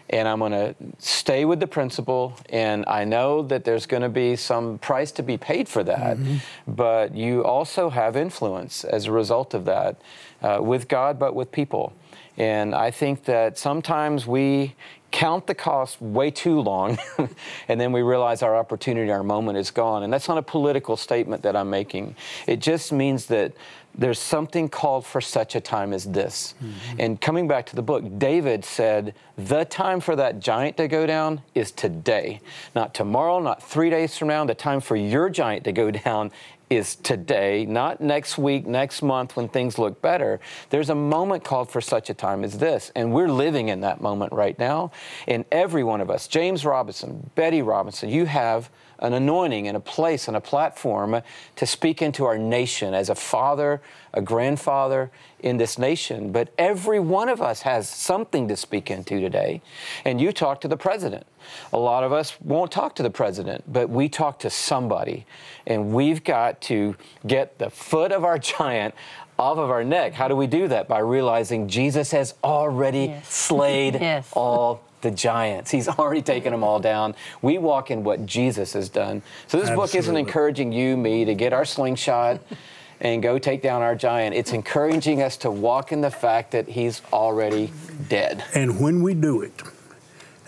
and 0.09 0.27
I'm 0.27 0.39
going 0.39 0.51
to 0.51 0.75
stay 0.99 1.45
with 1.45 1.59
the 1.59 1.67
principle. 1.67 2.37
And 2.49 2.85
I 2.87 3.03
know 3.03 3.41
that 3.43 3.63
there's 3.63 3.85
going 3.85 4.03
to 4.03 4.09
be 4.09 4.35
some 4.35 4.77
price 4.79 5.11
to 5.13 5.23
be 5.23 5.37
paid 5.37 5.67
for 5.67 5.83
that, 5.83 6.17
mm-hmm. 6.17 6.37
but 6.67 7.15
you 7.15 7.43
also 7.43 7.89
have 7.89 8.15
influence 8.15 8.83
as 8.83 9.07
a 9.07 9.11
result 9.11 9.53
of 9.53 9.65
that 9.65 10.01
uh, 10.43 10.59
with 10.61 10.87
God, 10.87 11.17
but 11.17 11.33
with 11.33 11.51
people. 11.51 11.93
And 12.37 12.75
I 12.75 12.91
think 12.91 13.25
that 13.25 13.57
sometimes 13.57 14.27
we 14.27 14.75
count 15.11 15.45
the 15.45 15.53
cost 15.53 16.01
way 16.01 16.31
too 16.31 16.59
long 16.59 16.97
and 17.67 17.79
then 17.79 17.91
we 17.91 18.01
realize 18.01 18.41
our 18.41 18.55
opportunity, 18.55 19.11
our 19.11 19.21
moment 19.21 19.59
is 19.59 19.69
gone. 19.69 20.01
And 20.01 20.11
that's 20.11 20.27
not 20.27 20.39
a 20.39 20.41
political 20.41 20.97
statement 20.97 21.43
that 21.43 21.55
I'm 21.55 21.69
making. 21.69 22.15
It 22.47 22.59
just 22.59 22.91
means 22.91 23.27
that 23.27 23.53
there's 23.95 24.17
something 24.17 24.69
called 24.69 25.05
for 25.05 25.21
such 25.21 25.55
a 25.55 25.61
time 25.61 25.93
as 25.93 26.05
this. 26.05 26.55
And 26.97 27.21
coming 27.21 27.47
back 27.47 27.67
to 27.67 27.75
the 27.75 27.83
book, 27.83 28.03
David 28.17 28.65
said, 28.65 29.13
the 29.37 29.65
time 29.65 29.99
for 29.99 30.15
that 30.15 30.39
giant 30.39 30.77
to 30.77 30.87
go 30.87 31.05
down 31.05 31.41
is 31.53 31.71
today. 31.71 32.41
Not 32.75 32.95
tomorrow, 32.95 33.39
not 33.39 33.61
three 33.61 33.91
days 33.91 34.17
from 34.17 34.29
now. 34.29 34.45
The 34.45 34.55
time 34.55 34.81
for 34.81 34.95
your 34.95 35.29
giant 35.29 35.63
to 35.65 35.71
go 35.71 35.91
down 36.05 36.31
is 36.75 36.95
today, 36.95 37.65
not 37.65 38.01
next 38.01 38.37
week, 38.37 38.65
next 38.65 39.01
month 39.01 39.35
when 39.35 39.47
things 39.47 39.77
look 39.77 40.01
better. 40.01 40.39
There's 40.69 40.89
a 40.89 40.95
moment 40.95 41.43
called 41.43 41.69
for 41.69 41.81
such 41.81 42.09
a 42.09 42.13
time 42.13 42.43
as 42.43 42.57
this, 42.57 42.91
and 42.95 43.13
we're 43.13 43.29
living 43.29 43.69
in 43.69 43.81
that 43.81 44.01
moment 44.01 44.33
right 44.33 44.57
now. 44.57 44.91
And 45.27 45.45
every 45.51 45.83
one 45.83 46.01
of 46.01 46.09
us, 46.09 46.27
James 46.27 46.65
Robison, 46.65 47.29
Betty 47.35 47.61
Robison, 47.61 48.09
you 48.09 48.25
have 48.25 48.69
an 49.03 49.13
anointing 49.13 49.67
and 49.67 49.75
a 49.75 49.79
place 49.81 50.27
and 50.29 50.35
a 50.37 50.41
platform 50.41 51.21
to 51.57 51.65
speak 51.67 52.01
into 52.01 52.23
our 52.25 52.37
nation 52.37 52.93
as 52.93 53.09
a 53.09 53.15
father, 53.15 53.81
a 54.13 54.21
grandfather 54.21 55.11
in 55.41 55.57
this 55.57 55.77
nation. 55.77 56.31
But 56.31 56.53
every 56.57 56.99
one 57.01 57.27
of 57.27 57.41
us 57.41 57.61
has 57.63 57.87
something 57.89 58.47
to 58.47 58.55
speak 58.55 58.89
into 58.89 59.19
today. 59.19 59.61
And 60.05 60.21
you 60.21 60.31
talk 60.31 60.61
to 60.61 60.67
the 60.69 60.77
president. 60.77 61.27
A 61.73 61.77
lot 61.77 62.05
of 62.05 62.13
us 62.13 62.39
won't 62.39 62.71
talk 62.71 62.95
to 62.95 63.03
the 63.03 63.09
president, 63.09 63.65
but 63.71 63.89
we 63.89 64.07
talk 64.07 64.39
to 64.39 64.49
somebody. 64.49 65.25
And 65.67 65.93
we've 65.93 66.23
got 66.23 66.61
to 66.61 66.95
get 67.27 67.59
the 67.59 67.69
foot 67.69 68.13
of 68.13 68.23
our 68.23 68.39
giant 68.57 68.95
off 69.37 69.57
of 69.57 69.69
our 69.69 69.83
neck. 69.83 70.13
How 70.13 70.29
do 70.29 70.35
we 70.37 70.47
do 70.47 70.69
that? 70.69 70.87
By 70.87 70.99
realizing 70.99 71.67
Jesus 71.67 72.11
has 72.11 72.35
already 72.43 73.05
Yes. 73.07 73.27
slayed 73.33 73.95
Yes. 73.95 74.29
all 74.33 74.81
the 75.03 75.11
giants. 75.11 75.69
He's 75.69 75.87
already 75.87 76.23
taken 76.23 76.51
them 76.51 76.63
all 76.63 76.79
down. 76.79 77.13
We 77.43 77.59
walk 77.59 77.91
in 77.91 78.03
what 78.03 78.25
Jesus 78.25 78.73
has 78.73 78.89
done. 78.89 79.21
So 79.47 79.59
this 79.59 79.69
book 79.69 79.93
isn't 79.93 80.17
encouraging 80.17 80.71
you, 80.71 80.97
me, 80.97 81.25
to 81.25 81.35
get 81.35 81.53
our 81.53 81.65
slingshot 81.65 82.41
and 82.99 83.21
go 83.21 83.37
take 83.37 83.61
down 83.61 83.83
our 83.83 83.95
giant. 83.95 84.35
It's 84.35 84.53
encouraging 84.53 85.21
us 85.21 85.37
to 85.37 85.51
walk 85.51 85.91
in 85.91 86.01
the 86.01 86.09
fact 86.09 86.51
that 86.51 86.67
he's 86.67 87.01
already 87.11 87.71
dead. 88.09 88.43
And 88.55 88.79
when 88.79 89.03
we 89.03 89.13
do 89.13 89.41
it, 89.41 89.61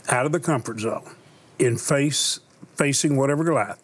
out 0.10 0.26
of 0.26 0.32
the 0.32 0.40
comfort 0.40 0.80
zone, 0.80 1.04
in 1.60 1.78
face 1.78 2.40
facing 2.76 3.18
whatever 3.18 3.44
Goliath, 3.44 3.82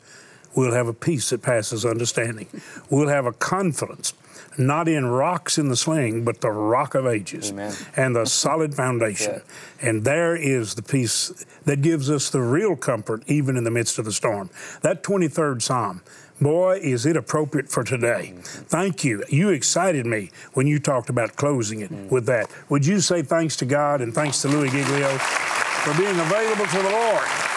we'll 0.55 0.73
have 0.73 0.87
a 0.87 0.93
peace 0.93 1.29
that 1.29 1.41
passes 1.41 1.85
understanding. 1.85 2.47
We'll 2.89 3.09
have 3.09 3.25
a 3.25 3.33
confidence, 3.33 4.13
not 4.57 4.87
in 4.87 5.05
rocks 5.05 5.57
in 5.57 5.69
the 5.69 5.75
sling, 5.75 6.23
but 6.23 6.41
the 6.41 6.51
rock 6.51 6.95
of 6.95 7.05
ages 7.05 7.51
Amen. 7.51 7.73
and 7.95 8.15
the 8.15 8.25
solid 8.25 8.73
foundation. 8.73 9.35
it. 9.35 9.45
And 9.81 10.03
there 10.03 10.35
is 10.35 10.75
the 10.75 10.83
peace 10.83 11.45
that 11.65 11.81
gives 11.81 12.09
us 12.09 12.29
the 12.29 12.41
real 12.41 12.75
comfort 12.75 13.23
even 13.27 13.57
in 13.57 13.63
the 13.63 13.71
midst 13.71 13.97
of 13.99 14.05
the 14.05 14.11
storm. 14.11 14.49
That 14.81 15.03
23rd 15.03 15.61
Psalm. 15.61 16.01
Boy, 16.39 16.79
is 16.81 17.05
it 17.05 17.15
appropriate 17.15 17.69
for 17.69 17.83
today. 17.83 18.33
Thank 18.41 19.03
you. 19.03 19.23
You 19.29 19.49
excited 19.49 20.07
me 20.07 20.31
when 20.53 20.65
you 20.65 20.79
talked 20.79 21.09
about 21.09 21.35
closing 21.35 21.81
it 21.81 21.91
with 22.11 22.25
that. 22.25 22.49
Would 22.69 22.83
you 22.83 22.99
say 22.99 23.21
thanks 23.21 23.55
to 23.57 23.65
God 23.65 24.01
and 24.01 24.11
thanks 24.11 24.41
to 24.41 24.47
Louie 24.47 24.69
Giglio 24.69 25.17
for 25.19 25.95
being 25.95 26.19
available 26.19 26.65
to 26.65 26.77
the 26.81 26.89
Lord? 26.89 27.50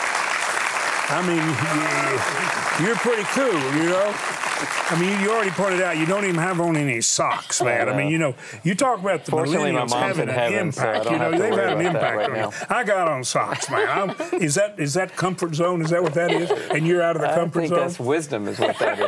I 1.11 1.21
mean, 1.27 1.37
you- 2.81 2.87
you're 2.87 2.97
pretty 2.97 3.23
cool, 3.35 3.61
you 3.77 3.88
know? 3.90 4.14
I 4.90 4.97
mean, 4.99 5.21
you 5.21 5.31
already 5.31 5.51
pointed 5.51 5.81
out 5.83 5.97
you 5.97 6.07
don't 6.07 6.25
even 6.25 6.37
have 6.37 6.61
on 6.61 6.77
any 6.77 7.01
socks, 7.01 7.62
man. 7.62 7.88
I 7.88 7.97
mean, 7.97 8.09
you 8.09 8.19
know, 8.19 8.35
you 8.62 8.75
talk 8.75 9.01
about 9.01 9.25
the 9.25 9.33
millennials 9.33 9.93
having 9.93 10.29
an 10.29 10.35
heaven, 10.35 10.59
impact. 10.69 11.05
don't 11.05 11.12
you 11.12 11.19
know, 11.19 11.31
they've 11.33 11.55
had 11.55 11.73
an 11.75 11.81
impact 11.87 12.17
right 12.17 12.31
on 12.31 12.37
now. 12.37 12.51
you. 12.51 12.57
I 12.71 12.85
got 12.85 13.09
on 13.09 13.25
socks, 13.25 13.71
man. 13.71 13.88
I'm, 13.88 14.40
is 14.43 14.55
that 14.55 14.79
is 14.79 14.95
that 14.95 15.17
comfort 15.17 15.55
zone? 15.55 15.83
Is 15.83 15.90
that 15.90 16.03
what 16.03 16.14
that 16.14 16.31
is? 16.31 16.51
And 16.71 16.87
you're 16.87 17.03
out 17.03 17.17
of 17.17 17.23
the 17.23 17.31
I 17.31 17.35
comfort 17.35 17.61
think 17.61 17.71
zone, 17.71 17.79
that's 17.81 17.99
wisdom, 18.01 18.47
is 18.49 18.59
what 18.59 18.79
that 18.79 18.99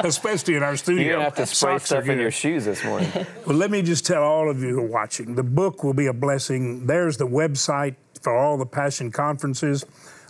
is. 0.00 0.04
especially 0.04 0.54
in 0.56 0.62
our 0.62 0.76
studio. 0.76 1.02
You're 1.04 1.12
gonna 1.14 1.24
have 1.24 1.34
to 1.36 1.46
spray 1.46 1.74
Socks 1.74 1.84
stuff 1.86 2.08
in 2.08 2.18
your 2.18 2.30
shoes 2.30 2.64
this 2.64 2.84
morning. 2.84 3.10
Well, 3.46 3.56
let 3.56 3.70
me 3.70 3.82
just 3.82 4.06
tell 4.06 4.22
all 4.22 4.48
of 4.50 4.62
you 4.62 4.70
who 4.70 4.80
are 4.80 4.86
watching 4.86 5.34
the 5.34 5.42
book 5.42 5.84
will 5.84 5.92
be 5.94 6.06
a 6.06 6.12
blessing. 6.14 6.86
There's 6.86 7.18
the 7.18 7.26
website 7.26 7.96
for 8.22 8.34
all 8.36 8.56
the 8.56 8.66
Passion 8.66 9.10
conferences. 9.10 9.84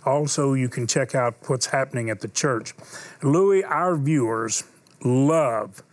Also, 0.05 0.53
you 0.53 0.69
can 0.69 0.85
check 0.85 1.15
out 1.15 1.35
what's 1.47 1.67
happening 1.67 2.09
at 2.09 2.21
the 2.21 2.27
church. 2.27 2.73
Louie, 3.23 3.63
our 3.63 3.97
viewers 3.97 4.63
love 5.03 5.83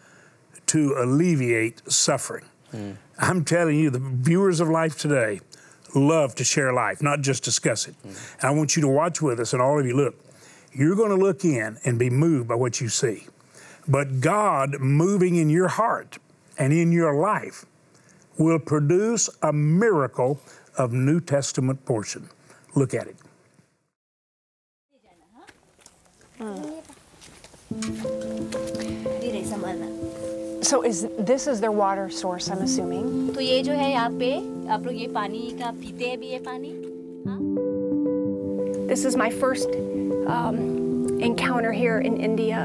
to 0.66 0.94
alleviate 0.98 1.82
suffering. 1.90 2.44
Hmm. 2.70 2.92
I'm 3.18 3.44
telling 3.44 3.78
you, 3.78 3.90
the 3.90 4.00
viewers 4.00 4.60
of 4.60 4.68
Life 4.68 4.98
Today 4.98 5.40
love 5.94 6.34
to 6.36 6.44
share 6.44 6.72
life, 6.72 7.02
not 7.02 7.20
just 7.20 7.42
discuss 7.42 7.88
it. 7.88 7.94
Hmm. 8.02 8.08
And 8.08 8.44
I 8.44 8.50
want 8.50 8.76
you 8.76 8.82
to 8.82 8.88
watch 8.88 9.22
with 9.22 9.40
us, 9.40 9.52
and 9.52 9.62
all 9.62 9.78
of 9.78 9.86
you 9.86 9.96
look. 9.96 10.14
You're 10.74 10.96
going 10.96 11.10
to 11.10 11.16
look 11.16 11.44
in 11.44 11.78
and 11.84 11.98
be 11.98 12.08
moved 12.08 12.48
by 12.48 12.54
what 12.54 12.80
you 12.80 12.88
see. 12.88 13.26
But 13.86 14.20
God 14.20 14.80
moving 14.80 15.36
in 15.36 15.50
your 15.50 15.68
heart 15.68 16.18
and 16.56 16.72
in 16.72 16.92
your 16.92 17.14
life 17.14 17.66
will 18.38 18.58
produce 18.58 19.28
a 19.42 19.52
miracle 19.52 20.40
of 20.78 20.92
New 20.92 21.20
Testament 21.20 21.84
portion. 21.84 22.30
Look 22.74 22.94
at 22.94 23.06
it. 23.06 23.16
दे 27.73 29.31
रही 29.31 29.43
संभालना 29.45 29.95
So 30.63 30.83
is 30.83 31.07
this 31.17 31.47
is 31.47 31.59
their 31.61 31.71
water 31.71 32.09
source, 32.09 32.49
I'm 32.49 32.61
assuming. 32.63 33.33
तो 33.35 33.41
ये 33.41 33.61
जो 33.63 33.73
है 33.73 33.91
यहाँ 33.91 34.09
पे 34.19 34.31
आप 34.73 34.85
लोग 34.85 34.95
ये 34.99 35.07
पानी 35.13 35.39
का 35.59 35.71
पीते 35.71 36.07
हैं 36.09 36.19
भी 36.19 36.27
ये 36.27 36.39
पानी 36.47 36.73
This 38.87 39.03
is 39.05 39.17
my 39.17 39.29
first 39.29 39.69
um, 40.27 41.19
encounter 41.19 41.71
here 41.73 41.99
in 41.99 42.15
India, 42.17 42.59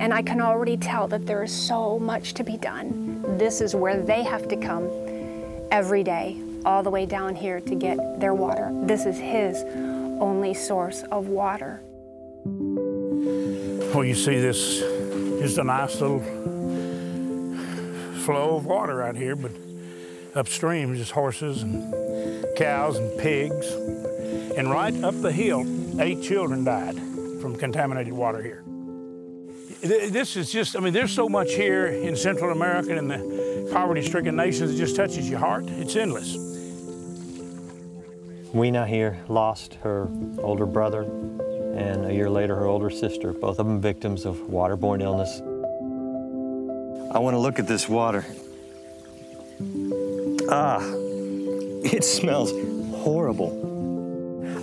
and 0.00 0.14
I 0.14 0.22
can 0.22 0.40
already 0.40 0.76
tell 0.76 1.08
that 1.08 1.26
there 1.26 1.42
is 1.42 1.52
so 1.52 1.98
much 1.98 2.34
to 2.34 2.44
be 2.44 2.56
done. 2.56 3.22
This 3.36 3.60
is 3.60 3.74
where 3.74 4.00
they 4.00 4.22
have 4.22 4.46
to 4.48 4.56
come 4.56 4.88
every 5.72 6.04
day, 6.04 6.36
all 6.64 6.82
the 6.82 6.90
way 6.90 7.04
down 7.04 7.34
here 7.34 7.60
to 7.60 7.74
get 7.74 8.20
their 8.20 8.32
water. 8.34 8.70
This 8.84 9.06
is 9.06 9.18
his 9.18 9.64
only 10.20 10.54
source 10.54 11.02
of 11.10 11.26
water. 11.26 11.80
Well, 13.95 14.03
you 14.03 14.13
see 14.13 14.41
this 14.41 14.79
just 15.39 15.57
a 15.57 15.63
nice 15.63 16.01
little 16.01 16.19
flow 18.25 18.57
of 18.57 18.65
water 18.65 19.01
out 19.01 19.15
here, 19.15 19.37
but 19.37 19.53
upstream 20.35 20.91
is 20.91 20.99
just 20.99 21.11
horses 21.13 21.63
and 21.63 22.45
cows 22.57 22.97
and 22.97 23.17
pigs. 23.17 23.71
And 24.57 24.69
right 24.69 24.93
up 25.01 25.21
the 25.21 25.31
hill, 25.31 25.63
eight 26.01 26.21
children 26.21 26.65
died 26.65 26.97
from 27.39 27.55
contaminated 27.55 28.11
water 28.11 28.43
here. 28.43 28.65
This 29.81 30.35
is 30.35 30.51
just, 30.51 30.75
I 30.75 30.81
mean, 30.81 30.91
there's 30.91 31.13
so 31.13 31.29
much 31.29 31.53
here 31.53 31.87
in 31.87 32.17
Central 32.17 32.51
America 32.51 32.97
and 32.97 33.09
the 33.09 33.69
poverty 33.71 34.01
stricken 34.01 34.35
nations, 34.35 34.73
it 34.73 34.77
just 34.77 34.97
touches 34.97 35.29
your 35.29 35.39
heart. 35.39 35.69
It's 35.69 35.95
endless. 35.95 36.35
Weena 38.53 38.85
here 38.85 39.23
lost 39.29 39.75
her 39.75 40.09
older 40.39 40.65
brother 40.65 41.05
and 41.75 42.05
a 42.05 42.13
year 42.13 42.29
later, 42.29 42.55
her 42.55 42.65
older 42.65 42.89
sister, 42.89 43.33
both 43.33 43.59
of 43.59 43.67
them 43.67 43.81
victims 43.81 44.25
of 44.25 44.37
waterborne 44.47 45.01
illness. 45.01 45.41
I 47.13 47.19
want 47.19 47.33
to 47.33 47.39
look 47.39 47.59
at 47.59 47.67
this 47.67 47.89
water. 47.89 48.25
Ah, 50.49 50.79
it 51.83 52.03
smells 52.03 52.51
horrible. 53.03 53.51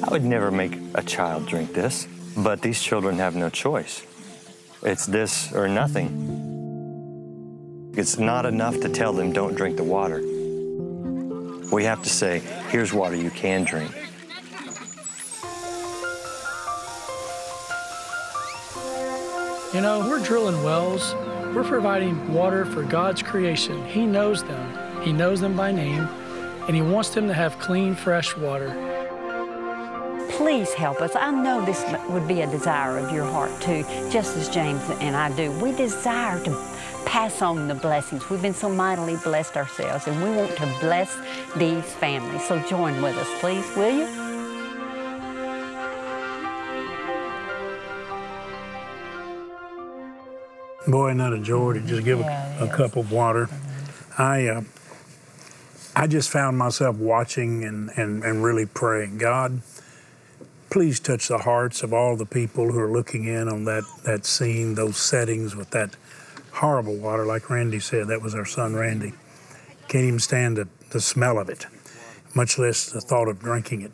I 0.04 0.10
would 0.10 0.24
never 0.24 0.50
make 0.50 0.76
a 0.94 1.02
child 1.02 1.46
drink 1.46 1.72
this, 1.72 2.08
but 2.36 2.62
these 2.62 2.82
children 2.82 3.18
have 3.18 3.36
no 3.36 3.50
choice. 3.50 4.02
It's 4.82 5.06
this 5.06 5.52
or 5.52 5.68
nothing. 5.68 6.40
It's 7.94 8.18
not 8.18 8.46
enough 8.46 8.80
to 8.80 8.88
tell 8.88 9.12
them 9.12 9.32
don't 9.32 9.54
drink 9.54 9.76
the 9.76 9.84
water. 9.84 10.20
We 11.70 11.84
have 11.84 12.02
to 12.02 12.10
say, 12.10 12.40
here's 12.68 12.92
water 12.92 13.16
you 13.16 13.30
can 13.30 13.64
drink. 13.64 13.92
You 19.74 19.80
know, 19.80 20.00
we're 20.00 20.22
drilling 20.22 20.62
wells. 20.62 21.14
We're 21.54 21.64
providing 21.64 22.32
water 22.32 22.66
for 22.66 22.82
God's 22.82 23.22
creation. 23.22 23.82
He 23.86 24.04
knows 24.04 24.44
them. 24.44 25.02
He 25.02 25.12
knows 25.12 25.40
them 25.40 25.56
by 25.56 25.72
name, 25.72 26.08
and 26.66 26.76
He 26.76 26.82
wants 26.82 27.08
them 27.10 27.26
to 27.28 27.34
have 27.34 27.58
clean, 27.58 27.94
fresh 27.94 28.36
water 28.36 28.92
please 30.32 30.72
help 30.72 31.00
us. 31.00 31.14
I 31.14 31.30
know 31.30 31.64
this 31.64 31.84
would 32.08 32.26
be 32.26 32.40
a 32.40 32.50
desire 32.50 32.98
of 32.98 33.12
your 33.12 33.24
heart 33.24 33.52
too, 33.60 33.84
just 34.10 34.36
as 34.36 34.48
James 34.48 34.82
and 35.00 35.14
I 35.14 35.34
do. 35.36 35.52
We 35.60 35.72
desire 35.72 36.42
to 36.44 36.50
pass 37.04 37.42
on 37.42 37.68
the 37.68 37.74
blessings. 37.74 38.28
We've 38.30 38.40
been 38.40 38.54
so 38.54 38.68
mightily 38.68 39.16
blessed 39.16 39.56
ourselves, 39.56 40.06
and 40.06 40.22
we 40.22 40.30
want 40.34 40.56
to 40.56 40.66
bless 40.80 41.16
these 41.56 41.84
families. 41.94 42.44
So 42.48 42.58
join 42.60 43.02
with 43.02 43.16
us, 43.16 43.28
please, 43.40 43.64
will 43.76 43.90
you? 43.90 44.21
Boy, 50.92 51.14
not 51.14 51.32
a 51.32 51.38
joy 51.38 51.72
to 51.72 51.80
just 51.80 52.04
give 52.04 52.20
yeah, 52.20 52.60
a, 52.60 52.66
a 52.66 52.68
cup 52.68 52.96
of 52.96 53.10
water. 53.10 53.48
I 54.18 54.46
uh, 54.46 54.62
I 55.96 56.06
just 56.06 56.28
found 56.30 56.58
myself 56.58 56.96
watching 56.96 57.64
and, 57.64 57.90
and, 57.96 58.22
and 58.22 58.44
really 58.44 58.66
praying, 58.66 59.16
God, 59.16 59.62
please 60.70 61.00
touch 61.00 61.28
the 61.28 61.38
hearts 61.38 61.82
of 61.82 61.94
all 61.94 62.16
the 62.16 62.26
people 62.26 62.72
who 62.72 62.78
are 62.78 62.90
looking 62.90 63.24
in 63.24 63.48
on 63.48 63.64
that, 63.64 63.84
that 64.04 64.26
scene, 64.26 64.74
those 64.74 64.98
settings 64.98 65.56
with 65.56 65.70
that 65.70 65.96
horrible 66.52 66.96
water. 66.96 67.24
Like 67.24 67.48
Randy 67.48 67.80
said, 67.80 68.08
that 68.08 68.20
was 68.20 68.34
our 68.34 68.44
son 68.44 68.74
Randy. 68.74 69.12
Can't 69.88 70.04
even 70.04 70.18
stand 70.18 70.58
the, 70.58 70.68
the 70.90 71.00
smell 71.00 71.38
of 71.38 71.48
it, 71.48 71.66
much 72.34 72.58
less 72.58 72.90
the 72.90 73.00
thought 73.00 73.28
of 73.28 73.40
drinking 73.40 73.82
it. 73.82 73.92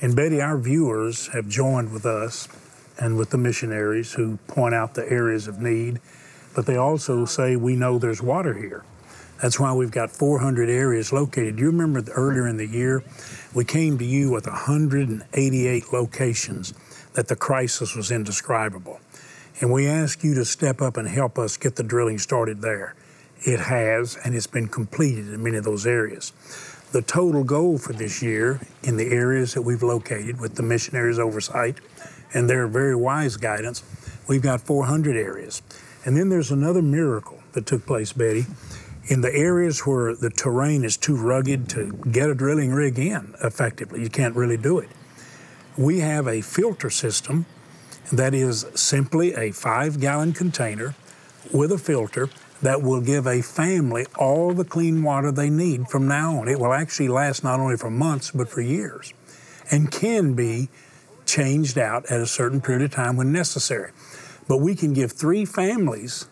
And 0.00 0.14
Betty, 0.14 0.40
our 0.40 0.58
viewers 0.58 1.28
have 1.28 1.48
joined 1.48 1.92
with 1.92 2.06
us 2.06 2.48
and 2.96 3.16
with 3.16 3.30
the 3.30 3.38
missionaries 3.38 4.12
who 4.12 4.38
point 4.48 4.74
out 4.74 4.94
the 4.94 5.08
areas 5.10 5.48
of 5.48 5.60
need, 5.60 6.00
but 6.54 6.66
they 6.66 6.76
also 6.76 7.24
say, 7.24 7.56
We 7.56 7.76
know 7.76 7.98
there's 7.98 8.22
water 8.22 8.54
here. 8.54 8.84
That's 9.40 9.60
why 9.60 9.72
we've 9.72 9.90
got 9.90 10.10
400 10.10 10.68
areas 10.68 11.12
located. 11.12 11.58
You 11.58 11.66
remember 11.66 12.02
earlier 12.10 12.48
in 12.48 12.56
the 12.56 12.66
year, 12.66 13.04
we 13.54 13.64
came 13.64 13.96
to 13.98 14.04
you 14.04 14.32
with 14.32 14.46
188 14.46 15.92
locations 15.92 16.74
that 17.14 17.28
the 17.28 17.36
crisis 17.36 17.94
was 17.94 18.10
indescribable. 18.10 19.00
And 19.60 19.72
we 19.72 19.86
asked 19.86 20.24
you 20.24 20.34
to 20.34 20.44
step 20.44 20.80
up 20.80 20.96
and 20.96 21.08
help 21.08 21.38
us 21.38 21.56
get 21.56 21.76
the 21.76 21.82
drilling 21.82 22.18
started 22.18 22.62
there. 22.62 22.94
It 23.40 23.60
has, 23.60 24.16
and 24.24 24.34
it's 24.34 24.46
been 24.48 24.68
completed 24.68 25.32
in 25.32 25.42
many 25.42 25.56
of 25.56 25.64
those 25.64 25.86
areas. 25.86 26.32
The 26.90 27.02
total 27.02 27.44
goal 27.44 27.78
for 27.78 27.92
this 27.92 28.22
year 28.22 28.60
in 28.82 28.96
the 28.96 29.10
areas 29.12 29.54
that 29.54 29.62
we've 29.62 29.82
located 29.82 30.40
with 30.40 30.56
the 30.56 30.62
missionaries' 30.62 31.18
oversight 31.18 31.76
and 32.34 32.48
their 32.50 32.66
very 32.66 32.96
wise 32.96 33.36
guidance, 33.36 33.82
we've 34.26 34.42
got 34.42 34.60
400 34.60 35.16
areas. 35.16 35.62
And 36.04 36.16
then 36.16 36.28
there's 36.28 36.50
another 36.50 36.82
miracle 36.82 37.40
that 37.52 37.66
took 37.66 37.86
place, 37.86 38.12
Betty 38.12 38.46
in 39.08 39.22
the 39.22 39.34
areas 39.34 39.80
where 39.80 40.14
the 40.14 40.30
terrain 40.30 40.84
is 40.84 40.96
too 40.96 41.16
rugged 41.16 41.68
to 41.70 41.92
get 42.10 42.28
a 42.28 42.34
drilling 42.34 42.72
rig 42.72 42.98
in 42.98 43.34
effectively, 43.42 44.02
you 44.02 44.10
can't 44.10 44.36
really 44.36 44.56
do 44.56 44.78
it. 44.78 44.88
We 45.76 46.00
have 46.00 46.28
a 46.28 46.42
filter 46.42 46.90
system 46.90 47.46
that 48.12 48.34
is 48.34 48.66
simply 48.74 49.34
a 49.34 49.52
five 49.52 50.00
gallon 50.00 50.32
container 50.32 50.94
with 51.52 51.72
a 51.72 51.78
filter 51.78 52.28
that 52.60 52.82
will 52.82 53.00
give 53.00 53.26
a 53.26 53.40
family 53.40 54.06
all 54.18 54.52
the 54.52 54.64
clean 54.64 55.02
water 55.02 55.32
they 55.32 55.48
need 55.48 55.88
from 55.88 56.06
now 56.06 56.40
on. 56.40 56.48
It 56.48 56.58
will 56.58 56.72
actually 56.72 57.08
last 57.08 57.42
not 57.42 57.60
only 57.60 57.76
for 57.76 57.90
months, 57.90 58.30
but 58.30 58.48
for 58.48 58.60
years 58.60 59.14
and 59.70 59.90
can 59.90 60.34
be 60.34 60.68
changed 61.24 61.78
out 61.78 62.06
at 62.06 62.20
a 62.20 62.26
certain 62.26 62.60
period 62.60 62.82
of 62.82 62.90
time 62.90 63.16
when 63.16 63.32
necessary. 63.32 63.92
But 64.48 64.58
we 64.58 64.74
can 64.74 64.94
give 64.94 65.12
three 65.12 65.44
families 65.44 66.26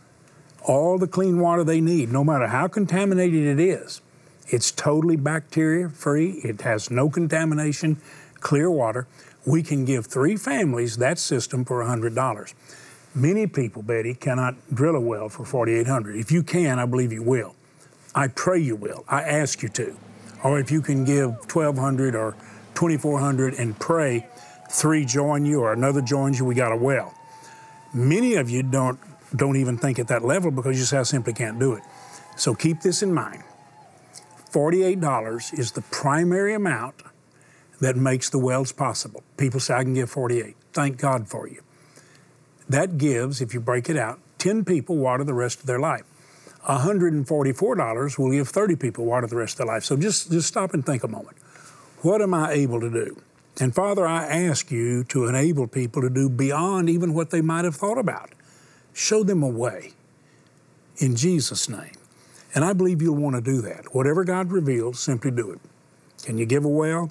all 0.63 0.99
the 0.99 1.07
clean 1.07 1.39
water 1.39 1.63
they 1.63 1.81
need, 1.81 2.11
no 2.11 2.25
matter 2.25 2.49
how 2.49 2.67
contaminated 2.67 3.47
it 3.47 3.61
is. 3.61 4.01
It's 4.49 4.71
totally 4.71 5.17
bacteria 5.17 5.89
free, 5.89 6.41
it 6.43 6.63
has 6.63 6.91
no 6.91 7.11
contamination, 7.11 7.99
clear 8.41 8.71
water. 8.71 9.07
We 9.45 9.63
can 9.63 9.85
give 9.85 10.07
three 10.07 10.37
families 10.37 10.97
that 10.97 11.19
system 11.19 11.65
for 11.65 11.85
$100. 11.85 12.55
Many 13.15 13.47
people, 13.47 13.83
Betty, 13.83 14.15
cannot 14.15 14.57
drill 14.75 14.97
a 14.97 15.01
well 15.01 15.29
for 15.29 15.45
4800 15.45 16.17
If 16.17 16.31
you 16.31 16.43
can, 16.43 16.79
I 16.79 16.87
believe 16.87 17.13
you 17.13 17.23
will. 17.23 17.55
I 18.15 18.29
pray 18.29 18.59
you 18.59 18.77
will. 18.77 19.05
I 19.09 19.23
ask 19.23 19.63
you 19.63 19.69
to. 19.71 19.97
Or 20.43 20.59
if 20.59 20.71
you 20.71 20.81
can 20.81 21.05
give 21.05 21.31
1200 21.53 22.15
or 22.15 22.33
2400 22.75 23.55
and 23.55 23.79
pray 23.79 24.27
three 24.71 25.05
join 25.05 25.47
you 25.47 25.61
or 25.61 25.73
another 25.73 26.03
joins 26.03 26.39
you, 26.39 26.45
we 26.45 26.55
got 26.55 26.73
a 26.73 26.77
well. 26.77 27.16
Many 27.97 28.35
of 28.35 28.51
you 28.51 28.63
don't 28.63 29.01
don't 29.35 29.57
even 29.57 29.79
think 29.79 29.99
at 29.99 30.09
that 30.09 30.23
level 30.23 30.51
because 30.51 30.79
you 30.79 30.99
I 30.99 31.03
simply 31.03 31.33
can't 31.33 31.59
do 31.59 31.73
it. 31.73 31.83
So 32.37 32.55
keep 32.55 32.81
this 32.81 33.03
in 33.03 33.13
mind. 33.13 33.43
$48 34.51 35.59
is 35.59 35.73
the 35.73 35.83
primary 35.83 36.55
amount 36.55 37.03
that 37.81 37.97
makes 37.97 38.31
the 38.31 38.39
wells 38.39 38.73
possible. 38.73 39.23
People 39.37 39.61
say, 39.61 39.75
I 39.75 39.83
can 39.83 39.95
give 39.95 40.11
48. 40.11 40.57
Thank 40.73 40.99
God 40.99 41.29
for 41.29 41.49
you. 41.49 41.63
That 42.69 42.99
gives, 42.99 43.41
if 43.41 43.53
you 43.53 43.61
break 43.61 43.91
it 43.91 43.97
out, 43.97 44.19
10 44.39 44.65
people 44.65 44.97
water 44.97 45.25
the 45.25 45.35
rest 45.35 45.61
of 45.61 45.67
their 45.67 45.79
life. 45.79 46.05
$144 46.69 48.19
will 48.19 48.31
give 48.31 48.49
30 48.49 48.77
people 48.77 49.05
water 49.05 49.27
the 49.27 49.37
rest 49.37 49.55
of 49.55 49.59
their 49.59 49.75
life. 49.75 49.85
So 49.85 49.97
just, 49.97 50.31
just 50.31 50.49
stop 50.49 50.75
and 50.75 50.85
think 50.85 51.05
a 51.05 51.09
moment. 51.09 51.37
What 52.03 52.23
am 52.23 52.35
I 52.35 52.53
able 52.53 52.81
to 52.81 52.91
do? 52.91 53.21
And 53.59 53.75
Father, 53.75 54.07
I 54.07 54.27
ask 54.27 54.71
you 54.71 55.05
to 55.05 55.27
enable 55.27 55.67
people 55.67 56.03
to 56.03 56.11
do 56.11 56.29
beyond 56.29 56.91
even 56.91 57.15
what 57.15 57.31
they 57.31 57.41
might 57.41 57.65
have 57.65 57.77
thought 57.77 57.99
about. 57.99 58.31
Show 58.93 59.25
them 59.25 59.43
a 59.43 59.49
way 59.49 59.93
in 60.99 61.17
Jesus' 61.17 61.69
name. 61.69 61.93
And 62.55 62.65
I 62.65 62.73
believe 62.73 63.01
you'll 63.03 63.17
want 63.17 63.37
to 63.37 63.43
do 63.43 63.61
that. 63.63 63.95
Whatever 63.95 64.25
God 64.25 64.51
reveals, 64.51 64.99
simply 64.99 65.31
do 65.31 65.51
it. 65.51 65.61
Can 66.23 66.39
you 66.39 66.47
give 66.47 66.65
a 66.65 66.69
well? 66.69 67.11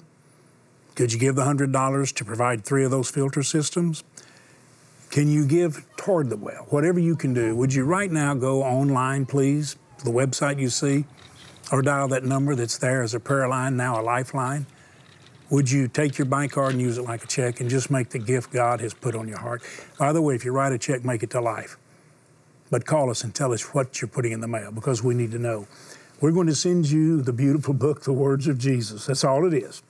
Could 0.94 1.12
you 1.12 1.18
give 1.18 1.36
the 1.36 1.44
$100 1.44 2.14
to 2.14 2.24
provide 2.24 2.64
three 2.64 2.84
of 2.84 2.90
those 2.90 3.10
filter 3.10 3.42
systems? 3.42 4.02
Can 5.10 5.28
you 5.28 5.46
give 5.46 5.84
toward 5.96 6.30
the 6.30 6.36
well? 6.36 6.66
Whatever 6.70 6.98
you 6.98 7.16
can 7.16 7.34
do, 7.34 7.54
would 7.54 7.74
you 7.74 7.84
right 7.84 8.10
now 8.10 8.34
go 8.34 8.62
online, 8.62 9.26
please, 9.26 9.76
the 10.04 10.10
website 10.10 10.58
you 10.58 10.68
see, 10.68 11.04
or 11.70 11.82
dial 11.82 12.08
that 12.08 12.24
number 12.24 12.54
that's 12.54 12.78
there 12.78 13.02
as 13.02 13.14
a 13.14 13.20
prayer 13.20 13.48
line, 13.48 13.76
now 13.76 14.00
a 14.00 14.02
lifeline? 14.02 14.66
Would 15.48 15.70
you 15.70 15.86
take 15.86 16.18
your 16.18 16.26
bank 16.26 16.52
card 16.52 16.72
and 16.72 16.80
use 16.80 16.98
it 16.98 17.02
like 17.02 17.22
a 17.22 17.26
check 17.28 17.60
and 17.60 17.70
just 17.70 17.88
make 17.88 18.08
the 18.10 18.18
gift 18.18 18.52
God 18.52 18.80
has 18.80 18.92
put 18.92 19.14
on 19.14 19.28
your 19.28 19.38
heart? 19.38 19.62
By 19.96 20.12
the 20.12 20.20
way, 20.20 20.34
if 20.34 20.44
you 20.44 20.50
write 20.50 20.72
a 20.72 20.78
check, 20.78 21.04
make 21.04 21.22
it 21.22 21.30
to 21.30 21.40
life. 21.40 21.76
But 22.68 22.84
call 22.84 23.10
us 23.10 23.22
and 23.22 23.32
tell 23.32 23.52
us 23.52 23.72
what 23.72 24.00
you're 24.00 24.08
putting 24.08 24.32
in 24.32 24.40
the 24.40 24.48
mail 24.48 24.72
because 24.72 25.04
we 25.04 25.14
need 25.14 25.30
to 25.30 25.38
know. 25.38 25.68
We're 26.20 26.32
going 26.32 26.48
to 26.48 26.54
send 26.54 26.90
you 26.90 27.22
the 27.22 27.32
beautiful 27.32 27.74
book, 27.74 28.02
The 28.02 28.12
Words 28.12 28.48
of 28.48 28.58
Jesus. 28.58 29.06
That's 29.06 29.22
all 29.22 29.46
it 29.46 29.54
is. 29.54 29.82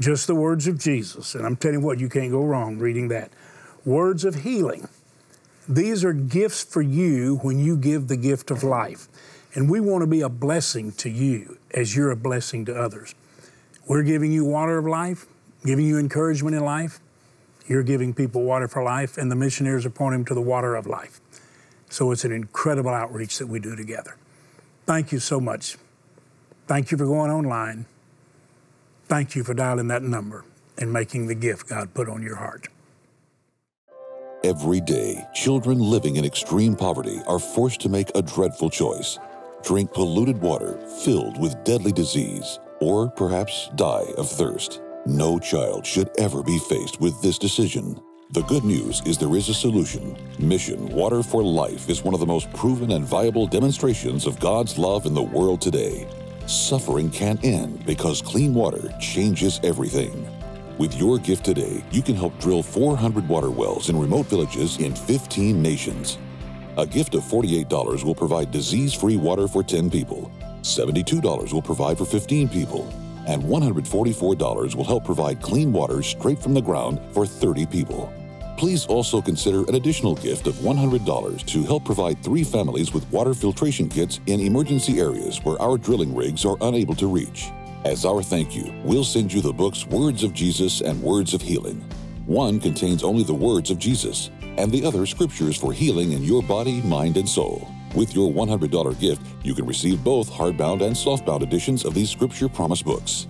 Just 0.00 0.26
the 0.26 0.34
words 0.34 0.66
of 0.66 0.78
Jesus. 0.78 1.34
And 1.34 1.46
I'm 1.46 1.56
telling 1.56 1.80
you 1.80 1.86
what, 1.86 1.98
you 1.98 2.08
can't 2.08 2.30
go 2.30 2.42
wrong 2.42 2.78
reading 2.78 3.08
that. 3.08 3.30
Words 3.86 4.24
of 4.24 4.42
healing. 4.42 4.88
These 5.68 6.04
are 6.04 6.12
gifts 6.12 6.62
for 6.64 6.82
you 6.82 7.36
when 7.42 7.58
you 7.58 7.76
give 7.76 8.08
the 8.08 8.16
gift 8.16 8.50
of 8.50 8.62
life. 8.62 9.08
And 9.54 9.70
we 9.70 9.80
want 9.80 10.02
to 10.02 10.06
be 10.06 10.20
a 10.20 10.28
blessing 10.28 10.92
to 10.92 11.08
you 11.08 11.58
as 11.72 11.96
you're 11.96 12.10
a 12.10 12.16
blessing 12.16 12.64
to 12.66 12.74
others. 12.74 13.14
We're 13.90 14.04
giving 14.04 14.30
you 14.30 14.44
water 14.44 14.78
of 14.78 14.86
life, 14.86 15.26
giving 15.64 15.84
you 15.84 15.98
encouragement 15.98 16.54
in 16.54 16.64
life. 16.64 17.00
You're 17.66 17.82
giving 17.82 18.14
people 18.14 18.44
water 18.44 18.68
for 18.68 18.84
life, 18.84 19.18
and 19.18 19.32
the 19.32 19.34
missionaries 19.34 19.84
are 19.84 19.90
pointing 19.90 20.24
to 20.26 20.34
the 20.34 20.40
water 20.40 20.76
of 20.76 20.86
life. 20.86 21.20
So 21.88 22.12
it's 22.12 22.24
an 22.24 22.30
incredible 22.30 22.92
outreach 22.92 23.38
that 23.38 23.48
we 23.48 23.58
do 23.58 23.74
together. 23.74 24.16
Thank 24.86 25.10
you 25.10 25.18
so 25.18 25.40
much. 25.40 25.76
Thank 26.68 26.92
you 26.92 26.98
for 26.98 27.04
going 27.04 27.32
online. 27.32 27.86
Thank 29.06 29.34
you 29.34 29.42
for 29.42 29.54
dialing 29.54 29.88
that 29.88 30.04
number 30.04 30.44
and 30.78 30.92
making 30.92 31.26
the 31.26 31.34
gift 31.34 31.68
God 31.68 31.92
put 31.92 32.08
on 32.08 32.22
your 32.22 32.36
heart. 32.36 32.68
Every 34.44 34.80
day, 34.80 35.26
children 35.34 35.80
living 35.80 36.14
in 36.14 36.24
extreme 36.24 36.76
poverty 36.76 37.20
are 37.26 37.40
forced 37.40 37.80
to 37.80 37.88
make 37.88 38.12
a 38.14 38.22
dreadful 38.22 38.70
choice 38.70 39.18
drink 39.64 39.92
polluted 39.92 40.40
water 40.40 40.78
filled 41.04 41.40
with 41.40 41.64
deadly 41.64 41.90
disease 41.90 42.60
or 42.80 43.10
perhaps 43.10 43.70
die 43.76 44.06
of 44.16 44.28
thirst. 44.28 44.80
No 45.06 45.38
child 45.38 45.86
should 45.86 46.10
ever 46.18 46.42
be 46.42 46.58
faced 46.58 47.00
with 47.00 47.20
this 47.22 47.38
decision. 47.38 48.00
The 48.32 48.42
good 48.42 48.64
news 48.64 49.02
is 49.06 49.18
there 49.18 49.34
is 49.34 49.48
a 49.48 49.54
solution. 49.54 50.16
Mission 50.38 50.88
Water 50.88 51.22
for 51.22 51.42
Life 51.42 51.88
is 51.88 52.04
one 52.04 52.14
of 52.14 52.20
the 52.20 52.26
most 52.26 52.52
proven 52.52 52.92
and 52.92 53.04
viable 53.04 53.46
demonstrations 53.46 54.26
of 54.26 54.38
God's 54.38 54.78
love 54.78 55.06
in 55.06 55.14
the 55.14 55.22
world 55.22 55.60
today. 55.60 56.06
Suffering 56.46 57.10
can't 57.10 57.44
end 57.44 57.84
because 57.84 58.22
clean 58.22 58.54
water 58.54 58.92
changes 59.00 59.58
everything. 59.64 60.28
With 60.78 60.96
your 60.96 61.18
gift 61.18 61.44
today, 61.44 61.84
you 61.90 62.02
can 62.02 62.14
help 62.14 62.38
drill 62.38 62.62
400 62.62 63.28
water 63.28 63.50
wells 63.50 63.88
in 63.88 63.98
remote 63.98 64.26
villages 64.26 64.78
in 64.78 64.94
15 64.94 65.60
nations. 65.60 66.16
A 66.78 66.86
gift 66.86 67.14
of 67.14 67.22
$48 67.22 68.04
will 68.04 68.14
provide 68.14 68.50
disease 68.50 68.94
free 68.94 69.16
water 69.16 69.48
for 69.48 69.62
10 69.62 69.90
people, 69.90 70.30
$72 70.62 71.52
will 71.52 71.62
provide 71.62 71.98
for 71.98 72.04
15 72.04 72.48
people, 72.48 72.88
and 73.26 73.42
$144 73.42 74.74
will 74.74 74.84
help 74.84 75.04
provide 75.04 75.42
clean 75.42 75.72
water 75.72 76.02
straight 76.02 76.38
from 76.38 76.54
the 76.54 76.60
ground 76.60 77.00
for 77.12 77.26
30 77.26 77.66
people. 77.66 78.12
Please 78.56 78.84
also 78.86 79.22
consider 79.22 79.64
an 79.64 79.76
additional 79.76 80.14
gift 80.14 80.46
of 80.46 80.54
$100 80.56 81.46
to 81.46 81.62
help 81.64 81.84
provide 81.84 82.22
three 82.22 82.44
families 82.44 82.92
with 82.92 83.10
water 83.10 83.32
filtration 83.32 83.88
kits 83.88 84.20
in 84.26 84.38
emergency 84.40 85.00
areas 85.00 85.38
where 85.44 85.60
our 85.62 85.78
drilling 85.78 86.14
rigs 86.14 86.44
are 86.44 86.58
unable 86.60 86.94
to 86.94 87.06
reach. 87.06 87.50
As 87.86 88.04
our 88.04 88.22
thank 88.22 88.54
you, 88.54 88.74
we'll 88.84 89.04
send 89.04 89.32
you 89.32 89.40
the 89.40 89.52
books 89.52 89.86
Words 89.86 90.22
of 90.22 90.34
Jesus 90.34 90.82
and 90.82 91.02
Words 91.02 91.32
of 91.32 91.40
Healing. 91.40 91.82
One 92.26 92.60
contains 92.60 93.02
only 93.02 93.24
the 93.24 93.32
words 93.32 93.70
of 93.70 93.78
Jesus, 93.78 94.30
and 94.58 94.70
the 94.70 94.84
other 94.84 95.06
scriptures 95.06 95.56
for 95.56 95.72
healing 95.72 96.12
in 96.12 96.22
your 96.22 96.42
body, 96.42 96.82
mind, 96.82 97.16
and 97.16 97.26
soul. 97.26 97.66
With 97.94 98.14
your 98.14 98.30
$100 98.30 98.98
gift, 99.00 99.22
you 99.42 99.54
can 99.54 99.66
receive 99.66 100.04
both 100.04 100.30
hardbound 100.30 100.82
and 100.82 100.94
softbound 100.94 101.42
editions 101.42 101.84
of 101.84 101.92
these 101.92 102.08
Scripture 102.08 102.48
Promise 102.48 102.82
books. 102.82 103.26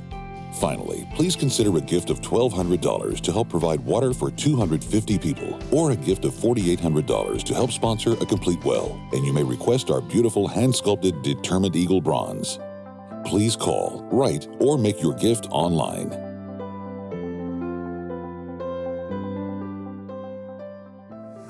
Finally, 0.61 1.09
please 1.15 1.35
consider 1.35 1.75
a 1.79 1.81
gift 1.81 2.11
of 2.11 2.21
$1,200 2.21 3.21
to 3.21 3.33
help 3.33 3.49
provide 3.49 3.81
water 3.81 4.13
for 4.13 4.31
250 4.31 5.19
people, 5.19 5.59
or 5.71 5.93
a 5.93 5.97
gift 5.97 6.27
of 6.27 6.35
$4,800 6.35 7.43
to 7.43 7.55
help 7.55 7.73
sponsor 7.73 8.13
a 8.13 8.27
complete 8.27 8.63
well, 8.65 9.01
and 9.13 9.25
you 9.25 9.33
may 9.33 9.45
request 9.45 9.91
our 9.91 10.03
beautiful 10.03 10.47
hand 10.47 10.75
sculpted 10.75 11.23
Determined 11.23 11.75
Eagle 11.75 12.03
bronze. 12.03 12.59
Please 13.25 13.57
call, 13.57 14.07
write, 14.13 14.49
or 14.59 14.77
make 14.77 15.01
your 15.03 15.15
gift 15.15 15.47
online. 15.51 16.30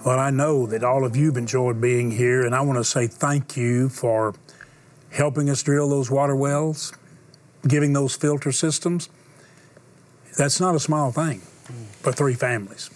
Well, 0.04 0.18
I 0.18 0.30
know 0.30 0.64
that 0.64 0.82
all 0.82 1.04
of 1.04 1.14
you 1.14 1.26
have 1.26 1.36
enjoyed 1.36 1.78
being 1.78 2.10
here, 2.10 2.46
and 2.46 2.54
I 2.54 2.62
want 2.62 2.78
to 2.78 2.84
say 2.84 3.06
thank 3.06 3.54
you 3.54 3.90
for 3.90 4.34
helping 5.10 5.50
us 5.50 5.62
drill 5.62 5.90
those 5.90 6.10
water 6.10 6.34
wells, 6.34 6.94
giving 7.68 7.92
those 7.92 8.16
filter 8.16 8.50
systems. 8.50 9.10
That's 10.38 10.58
not 10.58 10.74
a 10.74 10.80
small 10.80 11.12
thing 11.12 11.40
for 12.00 12.12
three 12.12 12.32
families 12.32 12.88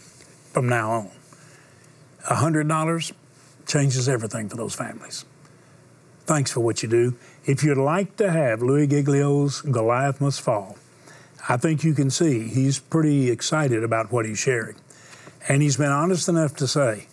from 0.52 0.66
now 0.66 0.90
on. 0.92 1.10
$100 2.30 3.12
changes 3.66 4.08
everything 4.08 4.48
for 4.48 4.56
those 4.56 4.74
families. 4.74 5.26
Thanks 6.24 6.50
for 6.50 6.60
what 6.60 6.82
you 6.82 6.88
do. 6.88 7.16
If 7.44 7.62
you'd 7.62 7.76
like 7.76 8.16
to 8.16 8.30
have 8.30 8.62
Louie 8.62 8.86
Giglio's 8.86 9.60
Goliath 9.60 10.22
Must 10.22 10.40
Fall, 10.40 10.78
I 11.50 11.58
think 11.58 11.84
you 11.84 11.92
can 11.92 12.08
see 12.08 12.48
he's 12.48 12.78
pretty 12.78 13.30
excited 13.30 13.84
about 13.84 14.10
what 14.10 14.24
he's 14.24 14.38
sharing. 14.38 14.76
And 15.48 15.62
he's 15.62 15.76
been 15.76 15.92
honest 15.92 16.28
enough 16.28 16.56
to 16.56 16.66
say, 16.66 17.06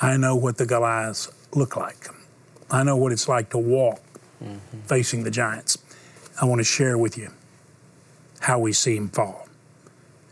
I 0.00 0.16
know 0.16 0.34
what 0.34 0.56
the 0.56 0.66
Goliaths 0.66 1.30
look 1.54 1.76
like. 1.76 2.08
I 2.70 2.82
know 2.82 2.96
what 2.96 3.12
it's 3.12 3.28
like 3.28 3.50
to 3.50 3.58
walk 3.58 4.00
mm-hmm. 4.42 4.80
facing 4.82 5.24
the 5.24 5.30
giants. 5.30 5.78
I 6.40 6.46
want 6.46 6.60
to 6.60 6.64
share 6.64 6.96
with 6.96 7.18
you 7.18 7.30
how 8.40 8.58
we 8.58 8.72
see 8.72 8.96
him 8.96 9.08
fall 9.08 9.46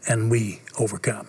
and 0.08 0.30
we 0.30 0.62
overcome. 0.78 1.28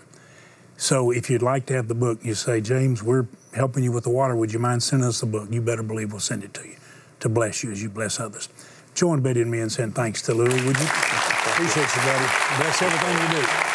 So 0.78 1.12
if 1.12 1.30
you'd 1.30 1.42
like 1.42 1.66
to 1.66 1.74
have 1.74 1.90
the 1.90 1.96
book, 1.96 2.20
you 2.24 2.36
say, 2.36 2.62
James, 2.62 3.04
we're 3.04 3.28
helping 3.54 3.84
you 3.84 3.92
with 3.92 4.06
the 4.06 4.10
water. 4.10 4.36
Would 4.36 4.54
you 4.54 4.60
mind 4.60 4.82
sending 4.82 5.08
us 5.08 5.20
the 5.20 5.26
book? 5.26 5.50
You 5.52 5.62
better 5.62 5.84
believe 5.84 6.12
we'll 6.12 6.22
send 6.22 6.44
it 6.46 6.54
to 6.54 6.66
you 6.66 6.78
to 7.20 7.28
bless 7.28 7.64
you 7.64 7.72
as 7.72 7.84
you 7.84 7.90
bless 7.90 8.20
others. 8.20 8.48
Join 8.96 9.22
Betty 9.22 9.42
and 9.42 9.52
me 9.52 9.60
in 9.60 9.70
saying 9.70 9.92
thanks 9.92 10.22
to 10.24 10.34
Louie, 10.34 10.48
would 10.48 10.80
you? 10.80 10.88
Appreciate 10.88 11.96
you, 11.96 12.02
buddy. 12.02 12.26
Bless 12.58 12.82
everything 12.82 13.36
you 13.36 13.42
do. 13.42 13.69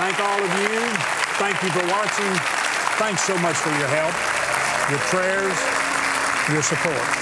Thank 0.00 0.18
all 0.18 0.42
of 0.42 0.60
you. 0.62 0.80
Thank 1.36 1.62
you 1.62 1.68
for 1.68 1.86
watching. 1.88 2.32
Thanks 2.96 3.20
so 3.20 3.36
much 3.36 3.56
for 3.56 3.68
your 3.68 3.88
help, 3.88 4.14
your 4.88 4.98
prayers, 5.10 5.58
your 6.50 6.62
support. 6.62 7.19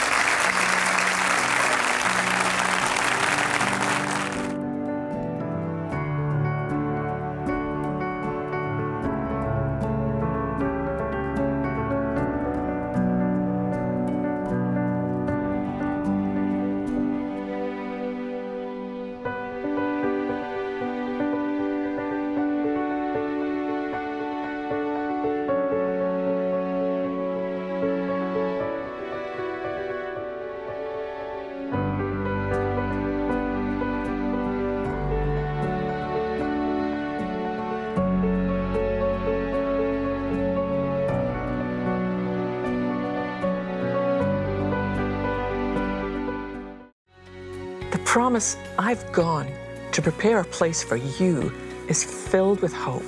Promise 48.08 48.56
I've 48.78 49.12
gone 49.12 49.52
to 49.92 50.00
prepare 50.00 50.40
a 50.40 50.44
place 50.44 50.82
for 50.82 50.96
you 50.96 51.52
is 51.88 52.02
filled 52.02 52.62
with 52.62 52.72
hope. 52.72 53.04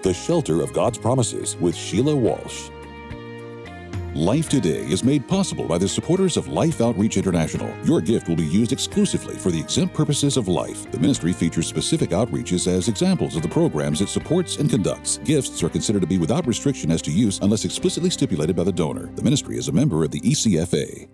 The 0.00 0.14
Shelter 0.14 0.62
of 0.62 0.72
God's 0.72 0.96
Promises 0.96 1.54
with 1.58 1.76
Sheila 1.76 2.16
Walsh. 2.16 2.70
Life 4.14 4.48
Today 4.48 4.86
is 4.86 5.04
made 5.04 5.28
possible 5.28 5.66
by 5.66 5.76
the 5.76 5.86
supporters 5.86 6.38
of 6.38 6.48
Life 6.48 6.80
Outreach 6.80 7.18
International. 7.18 7.70
Your 7.84 8.00
gift 8.00 8.26
will 8.26 8.36
be 8.36 8.46
used 8.46 8.72
exclusively 8.72 9.34
for 9.36 9.50
the 9.50 9.60
exempt 9.60 9.94
purposes 9.94 10.38
of 10.38 10.48
life. 10.48 10.90
The 10.92 10.98
ministry 10.98 11.34
features 11.34 11.66
specific 11.66 12.08
outreaches 12.10 12.66
as 12.66 12.88
examples 12.88 13.36
of 13.36 13.42
the 13.42 13.50
programs 13.50 14.00
it 14.00 14.08
supports 14.08 14.56
and 14.56 14.70
conducts. 14.70 15.18
Gifts 15.24 15.62
are 15.62 15.68
considered 15.68 16.00
to 16.00 16.06
be 16.06 16.16
without 16.16 16.46
restriction 16.46 16.90
as 16.90 17.02
to 17.02 17.12
use 17.12 17.38
unless 17.42 17.66
explicitly 17.66 18.08
stipulated 18.08 18.56
by 18.56 18.64
the 18.64 18.72
donor. 18.72 19.12
The 19.14 19.22
ministry 19.22 19.58
is 19.58 19.68
a 19.68 19.72
member 19.72 20.04
of 20.04 20.10
the 20.10 20.20
ECFA. 20.20 21.06